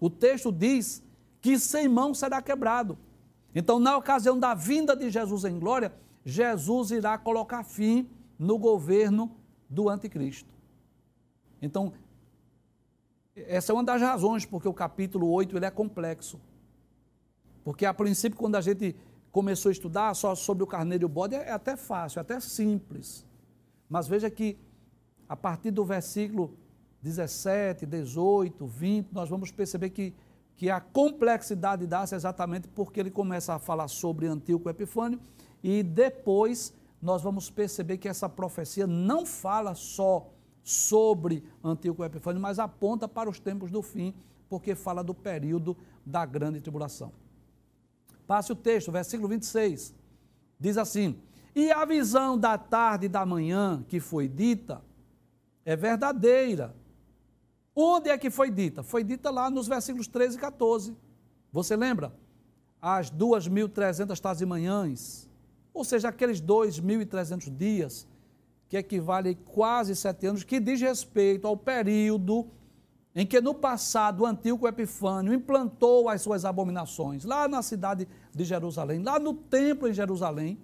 O 0.00 0.08
texto 0.08 0.52
diz 0.52 1.02
que 1.40 1.58
sem 1.58 1.88
mão 1.88 2.14
será 2.14 2.40
quebrado. 2.40 2.96
Então, 3.52 3.80
na 3.80 3.96
ocasião 3.96 4.38
da 4.38 4.54
vinda 4.54 4.96
de 4.96 5.10
Jesus 5.10 5.44
em 5.44 5.58
glória, 5.58 5.92
Jesus 6.24 6.90
irá 6.90 7.16
colocar 7.18 7.62
fim 7.62 8.08
no 8.38 8.58
governo 8.58 9.30
do 9.68 9.88
anticristo. 9.88 10.52
Então, 11.60 11.92
essa 13.34 13.72
é 13.72 13.74
uma 13.74 13.84
das 13.84 14.00
razões 14.00 14.44
porque 14.44 14.68
o 14.68 14.74
capítulo 14.74 15.28
8 15.30 15.56
ele 15.56 15.64
é 15.64 15.70
complexo. 15.70 16.40
Porque 17.64 17.86
a 17.86 17.94
princípio, 17.94 18.38
quando 18.38 18.56
a 18.56 18.60
gente 18.60 18.96
começou 19.30 19.68
a 19.68 19.72
estudar 19.72 20.14
só 20.14 20.34
sobre 20.34 20.62
o 20.62 20.66
carneiro 20.66 21.04
e 21.04 21.06
o 21.06 21.08
bode, 21.08 21.34
é 21.34 21.52
até 21.52 21.76
fácil, 21.76 22.18
é 22.18 22.22
até 22.22 22.38
simples. 22.40 23.24
Mas 23.88 24.06
veja 24.06 24.30
que 24.30 24.58
a 25.28 25.36
partir 25.36 25.70
do 25.70 25.84
versículo 25.84 26.56
17, 27.00 27.86
18, 27.86 28.66
20, 28.66 29.12
nós 29.12 29.28
vamos 29.28 29.50
perceber 29.50 29.90
que 29.90 30.14
que 30.62 30.70
a 30.70 30.80
complexidade 30.80 31.86
dá-se 31.86 32.14
exatamente 32.14 32.68
porque 32.68 33.00
ele 33.00 33.10
começa 33.10 33.54
a 33.54 33.58
falar 33.58 33.88
sobre 33.88 34.26
Antíoco 34.26 34.70
Epifânio 34.70 35.20
e 35.62 35.82
depois 35.82 36.74
nós 37.00 37.22
vamos 37.22 37.50
perceber 37.50 37.98
que 37.98 38.08
essa 38.08 38.28
profecia 38.28 38.86
não 38.86 39.26
fala 39.26 39.74
só 39.74 40.28
sobre 40.62 41.42
Antíoco 41.62 42.04
Epifânio, 42.04 42.40
mas 42.40 42.58
aponta 42.58 43.08
para 43.08 43.28
os 43.28 43.40
tempos 43.40 43.70
do 43.70 43.82
fim, 43.82 44.14
porque 44.48 44.74
fala 44.74 45.02
do 45.02 45.14
período 45.14 45.76
da 46.04 46.24
grande 46.24 46.60
tribulação. 46.60 47.12
Passe 48.26 48.52
o 48.52 48.56
texto, 48.56 48.92
versículo 48.92 49.28
26. 49.28 49.94
Diz 50.58 50.78
assim: 50.78 51.20
E 51.54 51.72
a 51.72 51.84
visão 51.84 52.38
da 52.38 52.56
tarde 52.56 53.06
e 53.06 53.08
da 53.08 53.26
manhã 53.26 53.84
que 53.88 53.98
foi 53.98 54.28
dita 54.28 54.82
é 55.64 55.74
verdadeira 55.74 56.74
Onde 57.74 58.10
é 58.10 58.18
que 58.18 58.30
foi 58.30 58.50
dita? 58.50 58.82
Foi 58.82 59.02
dita 59.02 59.30
lá 59.30 59.50
nos 59.50 59.66
versículos 59.66 60.06
13 60.06 60.36
e 60.36 60.40
14. 60.40 60.96
Você 61.50 61.74
lembra? 61.74 62.14
As 62.80 63.10
2.300 63.10 64.18
tardes 64.20 64.42
e 64.42 64.46
manhãs, 64.46 65.28
ou 65.72 65.84
seja, 65.84 66.08
aqueles 66.08 66.40
2.300 66.40 67.54
dias, 67.54 68.06
que 68.68 68.76
equivale 68.76 69.30
a 69.30 69.50
quase 69.50 69.94
sete 69.94 70.26
anos, 70.26 70.44
que 70.44 70.58
diz 70.58 70.80
respeito 70.80 71.46
ao 71.46 71.56
período 71.56 72.46
em 73.14 73.26
que 73.26 73.40
no 73.40 73.54
passado 73.54 74.22
o 74.22 74.26
antigo 74.26 74.66
Epifânio 74.66 75.34
implantou 75.34 76.08
as 76.08 76.22
suas 76.22 76.44
abominações, 76.44 77.24
lá 77.24 77.46
na 77.46 77.62
cidade 77.62 78.08
de 78.34 78.44
Jerusalém, 78.44 79.02
lá 79.02 79.18
no 79.18 79.34
templo 79.34 79.88
em 79.88 79.92
Jerusalém, 79.92 80.58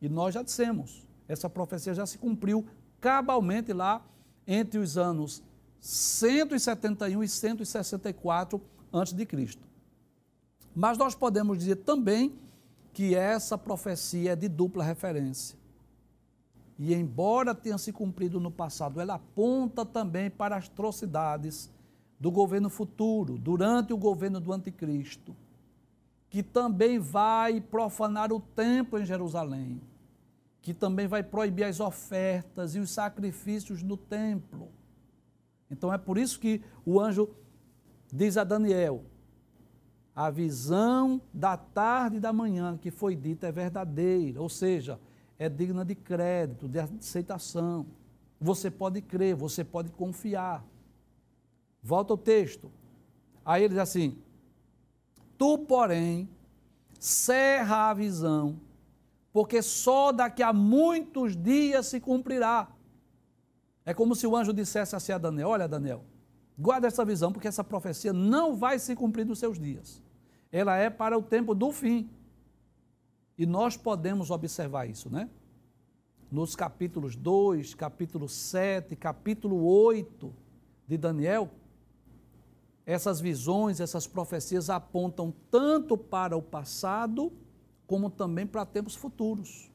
e 0.00 0.08
nós 0.08 0.34
já 0.34 0.42
dissemos, 0.42 1.06
essa 1.26 1.48
profecia 1.48 1.94
já 1.94 2.04
se 2.04 2.18
cumpriu 2.18 2.66
cabalmente 3.00 3.72
lá 3.72 4.04
entre 4.46 4.78
os 4.78 4.98
anos 4.98 5.42
171 5.80 7.22
e 7.22 7.28
164 7.28 8.60
a.C. 8.92 9.58
Mas 10.74 10.98
nós 10.98 11.14
podemos 11.14 11.58
dizer 11.58 11.76
também 11.76 12.38
que 12.98 13.14
essa 13.14 13.56
profecia 13.56 14.32
é 14.32 14.36
de 14.36 14.48
dupla 14.48 14.82
referência. 14.82 15.56
E 16.76 16.92
embora 16.92 17.54
tenha 17.54 17.78
se 17.78 17.92
cumprido 17.92 18.40
no 18.40 18.50
passado, 18.50 19.00
ela 19.00 19.14
aponta 19.14 19.86
também 19.86 20.28
para 20.28 20.56
as 20.56 20.64
atrocidades 20.66 21.70
do 22.18 22.28
governo 22.32 22.68
futuro, 22.68 23.38
durante 23.38 23.92
o 23.92 23.96
governo 23.96 24.40
do 24.40 24.52
anticristo, 24.52 25.36
que 26.28 26.42
também 26.42 26.98
vai 26.98 27.60
profanar 27.60 28.32
o 28.32 28.40
templo 28.40 28.98
em 28.98 29.06
Jerusalém, 29.06 29.80
que 30.60 30.74
também 30.74 31.06
vai 31.06 31.22
proibir 31.22 31.66
as 31.66 31.78
ofertas 31.78 32.74
e 32.74 32.80
os 32.80 32.90
sacrifícios 32.90 33.80
no 33.80 33.96
templo 33.96 34.72
então 35.70 35.92
é 35.92 35.98
por 35.98 36.18
isso 36.18 36.40
que 36.40 36.62
o 36.84 37.00
anjo 37.00 37.28
diz 38.12 38.36
a 38.36 38.44
Daniel: 38.44 39.04
a 40.18 40.30
visão 40.30 41.22
da 41.32 41.56
tarde 41.56 42.16
e 42.16 42.20
da 42.20 42.32
manhã 42.32 42.76
que 42.76 42.90
foi 42.90 43.14
dita 43.14 43.46
é 43.46 43.52
verdadeira, 43.52 44.42
ou 44.42 44.48
seja, 44.48 44.98
é 45.38 45.48
digna 45.48 45.84
de 45.84 45.94
crédito, 45.94 46.66
de 46.66 46.80
aceitação. 46.80 47.86
Você 48.40 48.68
pode 48.68 49.00
crer, 49.00 49.36
você 49.36 49.62
pode 49.62 49.92
confiar. 49.92 50.64
Volta 51.80 52.14
ao 52.14 52.18
texto. 52.18 52.68
Aí 53.44 53.62
ele 53.62 53.74
diz 53.74 53.78
assim: 53.78 54.18
Tu, 55.38 55.56
porém, 55.58 56.28
cerra 56.98 57.90
a 57.90 57.94
visão, 57.94 58.58
porque 59.32 59.62
só 59.62 60.10
daqui 60.10 60.42
a 60.42 60.52
muitos 60.52 61.36
dias 61.36 61.86
se 61.86 62.00
cumprirá. 62.00 62.66
É 63.86 63.94
como 63.94 64.16
se 64.16 64.26
o 64.26 64.36
anjo 64.36 64.52
dissesse 64.52 64.96
assim 64.96 65.12
a 65.12 65.18
Daniel: 65.18 65.50
Olha, 65.50 65.68
Daniel, 65.68 66.02
guarda 66.58 66.88
essa 66.88 67.04
visão, 67.04 67.32
porque 67.32 67.46
essa 67.46 67.62
profecia 67.62 68.12
não 68.12 68.56
vai 68.56 68.80
se 68.80 68.96
cumprir 68.96 69.24
nos 69.24 69.38
seus 69.38 69.60
dias. 69.60 70.07
Ela 70.50 70.76
é 70.76 70.88
para 70.88 71.18
o 71.18 71.22
tempo 71.22 71.54
do 71.54 71.72
fim. 71.72 72.10
E 73.36 73.46
nós 73.46 73.76
podemos 73.76 74.30
observar 74.30 74.86
isso, 74.86 75.10
né? 75.10 75.28
Nos 76.30 76.56
capítulos 76.56 77.16
2, 77.16 77.74
capítulo 77.74 78.28
7, 78.28 78.96
capítulo 78.96 79.64
8 79.64 80.34
de 80.86 80.96
Daniel, 80.98 81.50
essas 82.84 83.20
visões, 83.20 83.80
essas 83.80 84.06
profecias 84.06 84.70
apontam 84.70 85.32
tanto 85.50 85.96
para 85.96 86.36
o 86.36 86.42
passado, 86.42 87.30
como 87.86 88.08
também 88.08 88.46
para 88.46 88.64
tempos 88.64 88.94
futuros. 88.94 89.70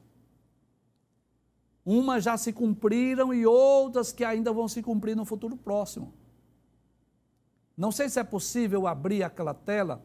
Umas 1.86 2.24
já 2.24 2.36
se 2.36 2.52
cumpriram 2.52 3.32
e 3.32 3.46
outras 3.46 4.12
que 4.12 4.24
ainda 4.24 4.52
vão 4.52 4.66
se 4.66 4.82
cumprir 4.82 5.14
no 5.14 5.24
futuro 5.24 5.56
próximo. 5.56 6.12
Não 7.76 7.92
sei 7.92 8.08
se 8.08 8.18
é 8.18 8.24
possível 8.24 8.86
abrir 8.86 9.22
aquela 9.22 9.54
tela 9.54 10.02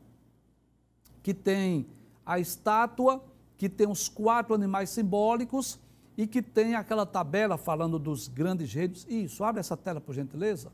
que 1.22 1.34
tem 1.34 1.86
a 2.26 2.40
estátua, 2.40 3.24
que 3.58 3.68
tem 3.68 3.88
os 3.88 4.08
quatro 4.08 4.54
animais 4.54 4.90
simbólicos 4.90 5.80
e 6.18 6.28
que 6.28 6.42
tem 6.42 6.76
aquela 6.76 7.06
tabela 7.06 7.58
falando 7.58 7.98
dos 7.98 8.28
grandes 8.28 8.74
reis. 8.74 9.06
Isso, 9.10 9.44
abre 9.44 9.60
essa 9.60 9.76
tela 9.76 10.00
por 10.00 10.14
gentileza. 10.14 10.72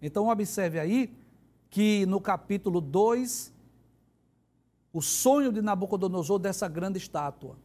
Então, 0.00 0.28
observe 0.28 0.80
aí 0.80 1.14
que 1.70 2.04
no 2.06 2.20
capítulo 2.20 2.80
2, 2.80 3.52
o 4.92 5.00
sonho 5.00 5.52
de 5.52 5.62
Nabucodonosor 5.62 6.38
dessa 6.38 6.68
grande 6.68 6.98
estátua. 6.98 7.56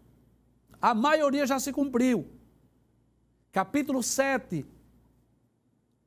A 0.81 0.93
maioria 0.93 1.45
já 1.45 1.59
se 1.59 1.73
cumpriu. 1.73 2.27
Capítulo 3.51 4.03
7, 4.03 4.65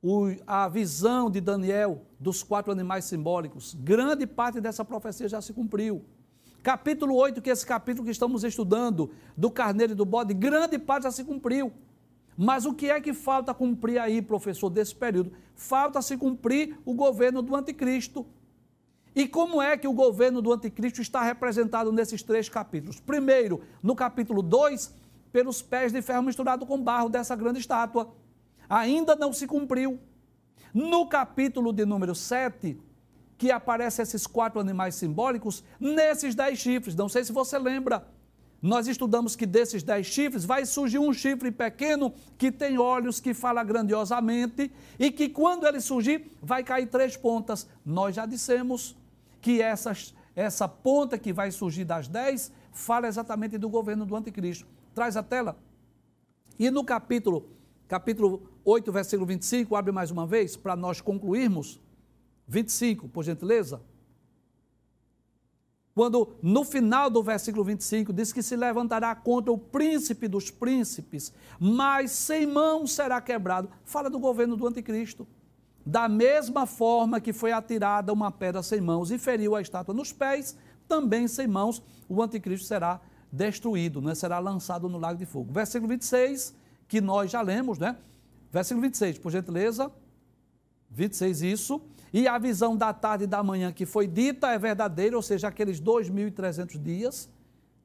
o, 0.01 0.35
a 0.47 0.67
visão 0.67 1.29
de 1.29 1.39
Daniel 1.39 2.01
dos 2.19 2.41
quatro 2.41 2.71
animais 2.71 3.05
simbólicos. 3.05 3.75
Grande 3.79 4.25
parte 4.25 4.59
dessa 4.59 4.83
profecia 4.83 5.29
já 5.29 5.41
se 5.41 5.53
cumpriu. 5.53 6.03
Capítulo 6.63 7.15
8, 7.15 7.41
que 7.41 7.49
é 7.49 7.53
esse 7.53 7.65
capítulo 7.65 8.05
que 8.05 8.11
estamos 8.11 8.43
estudando, 8.43 9.11
do 9.35 9.49
carneiro 9.49 9.93
e 9.93 9.95
do 9.95 10.05
bode, 10.05 10.33
grande 10.33 10.77
parte 10.77 11.03
já 11.03 11.11
se 11.11 11.23
cumpriu. 11.23 11.71
Mas 12.37 12.65
o 12.65 12.73
que 12.73 12.89
é 12.89 12.99
que 13.01 13.13
falta 13.13 13.53
cumprir 13.53 13.99
aí, 13.99 14.21
professor, 14.21 14.69
desse 14.69 14.95
período? 14.95 15.31
Falta 15.55 16.01
se 16.01 16.17
cumprir 16.17 16.77
o 16.85 16.93
governo 16.93 17.41
do 17.41 17.55
anticristo. 17.55 18.25
E 19.15 19.27
como 19.27 19.61
é 19.61 19.77
que 19.77 19.87
o 19.87 19.93
governo 19.93 20.41
do 20.41 20.53
anticristo 20.53 21.01
está 21.01 21.21
representado 21.21 21.91
nesses 21.91 22.23
três 22.23 22.47
capítulos? 22.47 22.99
Primeiro, 22.99 23.61
no 23.83 23.95
capítulo 23.95 24.41
2, 24.41 24.93
pelos 25.31 25.61
pés 25.61 25.91
de 25.91 26.01
ferro 26.01 26.23
misturado 26.23 26.65
com 26.65 26.81
barro 26.81 27.09
dessa 27.09 27.35
grande 27.35 27.59
estátua. 27.59 28.13
Ainda 28.71 29.15
não 29.15 29.33
se 29.33 29.45
cumpriu. 29.45 29.99
No 30.73 31.07
capítulo 31.07 31.73
de 31.73 31.85
número 31.85 32.15
7, 32.15 32.79
que 33.37 33.51
aparecem 33.51 34.03
esses 34.03 34.25
quatro 34.25 34.59
animais 34.59 34.95
simbólicos, 34.95 35.63
nesses 35.79 36.33
dez 36.33 36.57
chifres. 36.57 36.95
Não 36.95 37.09
sei 37.09 37.23
se 37.23 37.33
você 37.33 37.59
lembra 37.59 38.07
nós 38.61 38.87
estudamos 38.87 39.35
que 39.35 39.47
desses 39.47 39.81
dez 39.81 40.05
chifres 40.05 40.45
vai 40.45 40.67
surgir 40.67 40.99
um 40.99 41.11
chifre 41.11 41.51
pequeno 41.51 42.13
que 42.37 42.51
tem 42.51 42.77
olhos, 42.77 43.19
que 43.19 43.33
fala 43.33 43.63
grandiosamente 43.63 44.71
e 44.99 45.11
que 45.11 45.27
quando 45.27 45.65
ele 45.65 45.81
surgir 45.81 46.31
vai 46.39 46.63
cair 46.63 46.85
três 46.85 47.17
pontas. 47.17 47.67
Nós 47.83 48.15
já 48.15 48.27
dissemos 48.27 48.95
que 49.41 49.61
essas, 49.61 50.13
essa 50.35 50.67
ponta 50.67 51.17
que 51.17 51.33
vai 51.33 51.49
surgir 51.49 51.85
das 51.85 52.07
dez 52.07 52.51
fala 52.71 53.07
exatamente 53.07 53.57
do 53.57 53.67
governo 53.67 54.05
do 54.05 54.15
anticristo. 54.15 54.67
Traz 54.93 55.17
a 55.17 55.23
tela. 55.23 55.57
E 56.59 56.69
no 56.69 56.83
capítulo, 56.83 57.49
capítulo 57.91 58.49
8, 58.63 58.89
versículo 58.89 59.25
25, 59.25 59.75
abre 59.75 59.91
mais 59.91 60.11
uma 60.11 60.25
vez 60.25 60.55
para 60.55 60.77
nós 60.77 61.01
concluirmos. 61.01 61.77
25, 62.47 63.09
por 63.09 63.23
gentileza 63.23 63.81
quando 65.93 66.35
no 66.41 66.63
final 66.63 67.09
do 67.09 67.21
versículo 67.21 67.65
25 67.65 68.13
diz 68.13 68.31
que 68.31 68.41
se 68.41 68.55
levantará 68.55 69.13
contra 69.13 69.51
o 69.51 69.57
príncipe 69.57 70.27
dos 70.27 70.49
príncipes, 70.49 71.33
mas 71.59 72.11
sem 72.11 72.47
mão 72.47 72.87
será 72.87 73.19
quebrado, 73.19 73.69
fala 73.83 74.09
do 74.09 74.17
governo 74.17 74.55
do 74.55 74.65
anticristo. 74.65 75.27
Da 75.85 76.07
mesma 76.07 76.65
forma 76.65 77.19
que 77.19 77.33
foi 77.33 77.51
atirada 77.51 78.13
uma 78.13 78.31
pedra 78.31 78.63
sem 78.63 78.79
mãos 78.79 79.11
e 79.11 79.17
feriu 79.17 79.53
a 79.53 79.61
estátua 79.61 79.93
nos 79.93 80.13
pés, 80.13 80.57
também 80.87 81.27
sem 81.27 81.45
mãos 81.45 81.83
o 82.07 82.21
anticristo 82.21 82.67
será 82.67 83.01
destruído, 83.31 84.01
né? 84.01 84.15
será 84.15 84.39
lançado 84.39 84.87
no 84.87 84.97
lago 84.97 85.19
de 85.19 85.25
fogo. 85.25 85.51
Versículo 85.51 85.89
26, 85.89 86.55
que 86.91 86.99
nós 86.99 87.31
já 87.31 87.41
lemos, 87.41 87.79
né? 87.79 87.95
Versículo 88.51 88.81
26, 88.81 89.17
por 89.17 89.31
gentileza. 89.31 89.89
26, 90.89 91.41
isso. 91.41 91.81
E 92.11 92.27
a 92.27 92.37
visão 92.37 92.75
da 92.75 92.91
tarde 92.91 93.23
e 93.23 93.27
da 93.27 93.41
manhã 93.41 93.71
que 93.71 93.85
foi 93.85 94.05
dita 94.05 94.49
é 94.49 94.59
verdadeira, 94.59 95.15
ou 95.15 95.21
seja, 95.21 95.47
aqueles 95.47 95.79
2.300 95.79 96.77
dias 96.77 97.29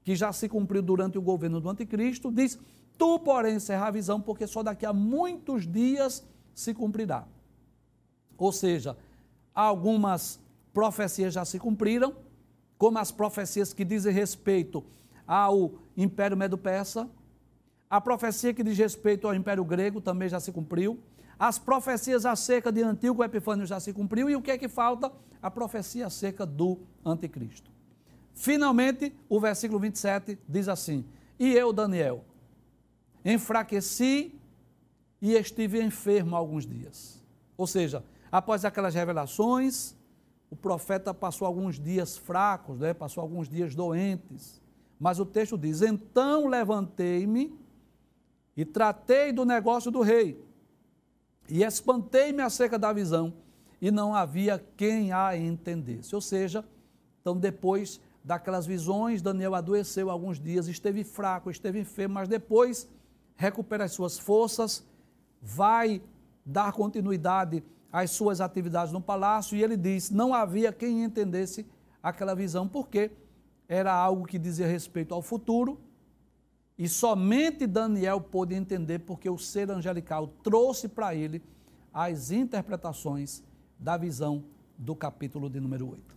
que 0.03 0.17
já 0.17 0.33
se 0.33 0.49
cumpriu 0.49 0.83
durante 0.83 1.17
o 1.17 1.23
governo 1.23 1.61
do 1.61 1.71
anticristo, 1.71 2.33
diz, 2.33 2.59
tu, 2.99 3.21
porém, 3.21 3.55
encerra 3.55 3.87
a 3.87 3.91
visão, 3.93 4.21
porque 4.21 4.45
só 4.45 4.61
daqui 4.61 4.85
a 4.85 4.93
muitos 4.93 5.69
dias 5.69 6.27
se 6.53 6.75
cumprirá. 6.75 7.29
Ou 8.37 8.51
seja, 8.51 8.97
algumas 9.55 10.41
profecias 10.75 11.33
já 11.33 11.45
se 11.45 11.61
cumpriram, 11.61 12.13
como 12.77 12.99
as 12.99 13.13
profecias 13.13 13.73
que 13.73 13.85
dizem 13.85 14.13
respeito 14.13 14.85
ao 15.25 15.75
Império 15.97 16.37
Medo-Persa, 16.37 17.09
a 17.89 18.01
profecia 18.01 18.53
que 18.53 18.63
diz 18.63 18.77
respeito 18.77 19.27
ao 19.27 19.35
Império 19.35 19.65
Grego 19.65 20.01
também 20.01 20.29
já 20.29 20.41
se 20.41 20.51
cumpriu, 20.51 20.99
as 21.39 21.59
profecias 21.59 22.25
acerca 22.25 22.73
de 22.73 22.83
Antíoco 22.83 23.23
Epifânio 23.23 23.67
já 23.67 23.79
se 23.79 23.93
cumpriu 23.93 24.29
e 24.29 24.37
o 24.37 24.43
que 24.43 24.51
é 24.51 24.59
que 24.59 24.69
falta? 24.69 25.13
A 25.41 25.51
profecia 25.51 26.07
acerca 26.07 26.47
do 26.47 26.79
anticristo. 27.05 27.71
Finalmente, 28.35 29.15
o 29.29 29.39
versículo 29.39 29.79
27 29.79 30.39
diz 30.49 30.69
assim: 30.69 31.05
E 31.39 31.53
eu, 31.53 31.73
Daniel, 31.73 32.25
enfraqueci 33.25 34.35
e 35.21 35.35
estive 35.35 35.83
enfermo 35.83 36.35
alguns 36.35 36.67
dias. 36.67 37.23
Ou 37.57 37.67
seja, 37.67 38.03
após 38.33 38.65
aquelas 38.65 38.95
revelações, 38.95 39.95
o 40.51 40.57
profeta 40.57 41.13
passou 41.13 41.47
alguns 41.47 41.79
dias 41.79 42.17
fracos, 42.17 42.79
né? 42.79 42.95
passou 42.95 43.21
alguns 43.21 43.49
dias 43.49 43.75
doentes. 43.75 44.61
Mas 44.99 45.21
o 45.21 45.27
texto 45.27 45.59
diz: 45.59 45.83
Então 45.83 46.47
levantei-me 46.47 47.66
e 48.57 48.65
tratei 48.65 49.33
do 49.33 49.45
negócio 49.45 49.91
do 49.91 50.01
rei 50.01 50.43
e 51.49 51.63
espantei-me 51.63 52.43
acerca 52.43 52.79
da 52.79 52.93
visão, 52.93 53.33
e 53.81 53.91
não 53.91 54.15
havia 54.15 54.65
quem 54.77 55.13
a 55.13 55.37
entendesse. 55.37 56.15
Ou 56.15 56.21
seja, 56.21 56.65
então 57.21 57.37
depois 57.37 58.01
daquelas 58.25 58.67
visões, 58.67 59.23
Daniel 59.23 59.55
adoeceu 59.55 60.11
alguns 60.11 60.41
dias, 60.41 60.67
esteve 60.67 61.05
fraco, 61.05 61.51
esteve 61.51 61.81
enfermo, 61.81 62.15
mas 62.15 62.29
depois 62.29 62.89
recupera 63.37 63.85
as 63.85 63.93
suas 63.93 64.19
forças, 64.19 64.85
vai 65.41 66.03
dar 66.45 66.73
continuidade 66.73 67.63
às 67.93 68.11
suas 68.11 68.41
atividades 68.41 68.93
no 68.93 69.01
palácio, 69.01 69.57
e 69.57 69.63
ele 69.63 69.77
diz: 69.77 70.11
não 70.11 70.35
havia 70.35 70.73
quem 70.73 71.05
entendesse 71.05 71.67
aquela 72.03 72.35
visão, 72.35 72.67
porque 72.67 73.13
era 73.69 73.93
algo 73.93 74.27
que 74.27 74.39
dizia 74.39 74.67
respeito 74.67 75.15
ao 75.15 75.23
futuro, 75.23 75.79
e 76.79 76.89
somente 76.89 77.67
Daniel 77.67 78.21
pôde 78.21 78.55
entender 78.55 79.01
porque 79.01 79.31
o 79.31 79.39
ser 79.39 79.71
angelical 79.71 80.29
trouxe 80.43 80.89
para 80.89 81.15
ele 81.15 81.43
as 81.93 82.31
interpretações 82.31 83.43
da 83.79 83.97
visão 83.97 84.45
do 84.77 84.95
capítulo 84.95 85.49
de 85.49 85.59
número 85.59 85.91
8. 85.91 86.17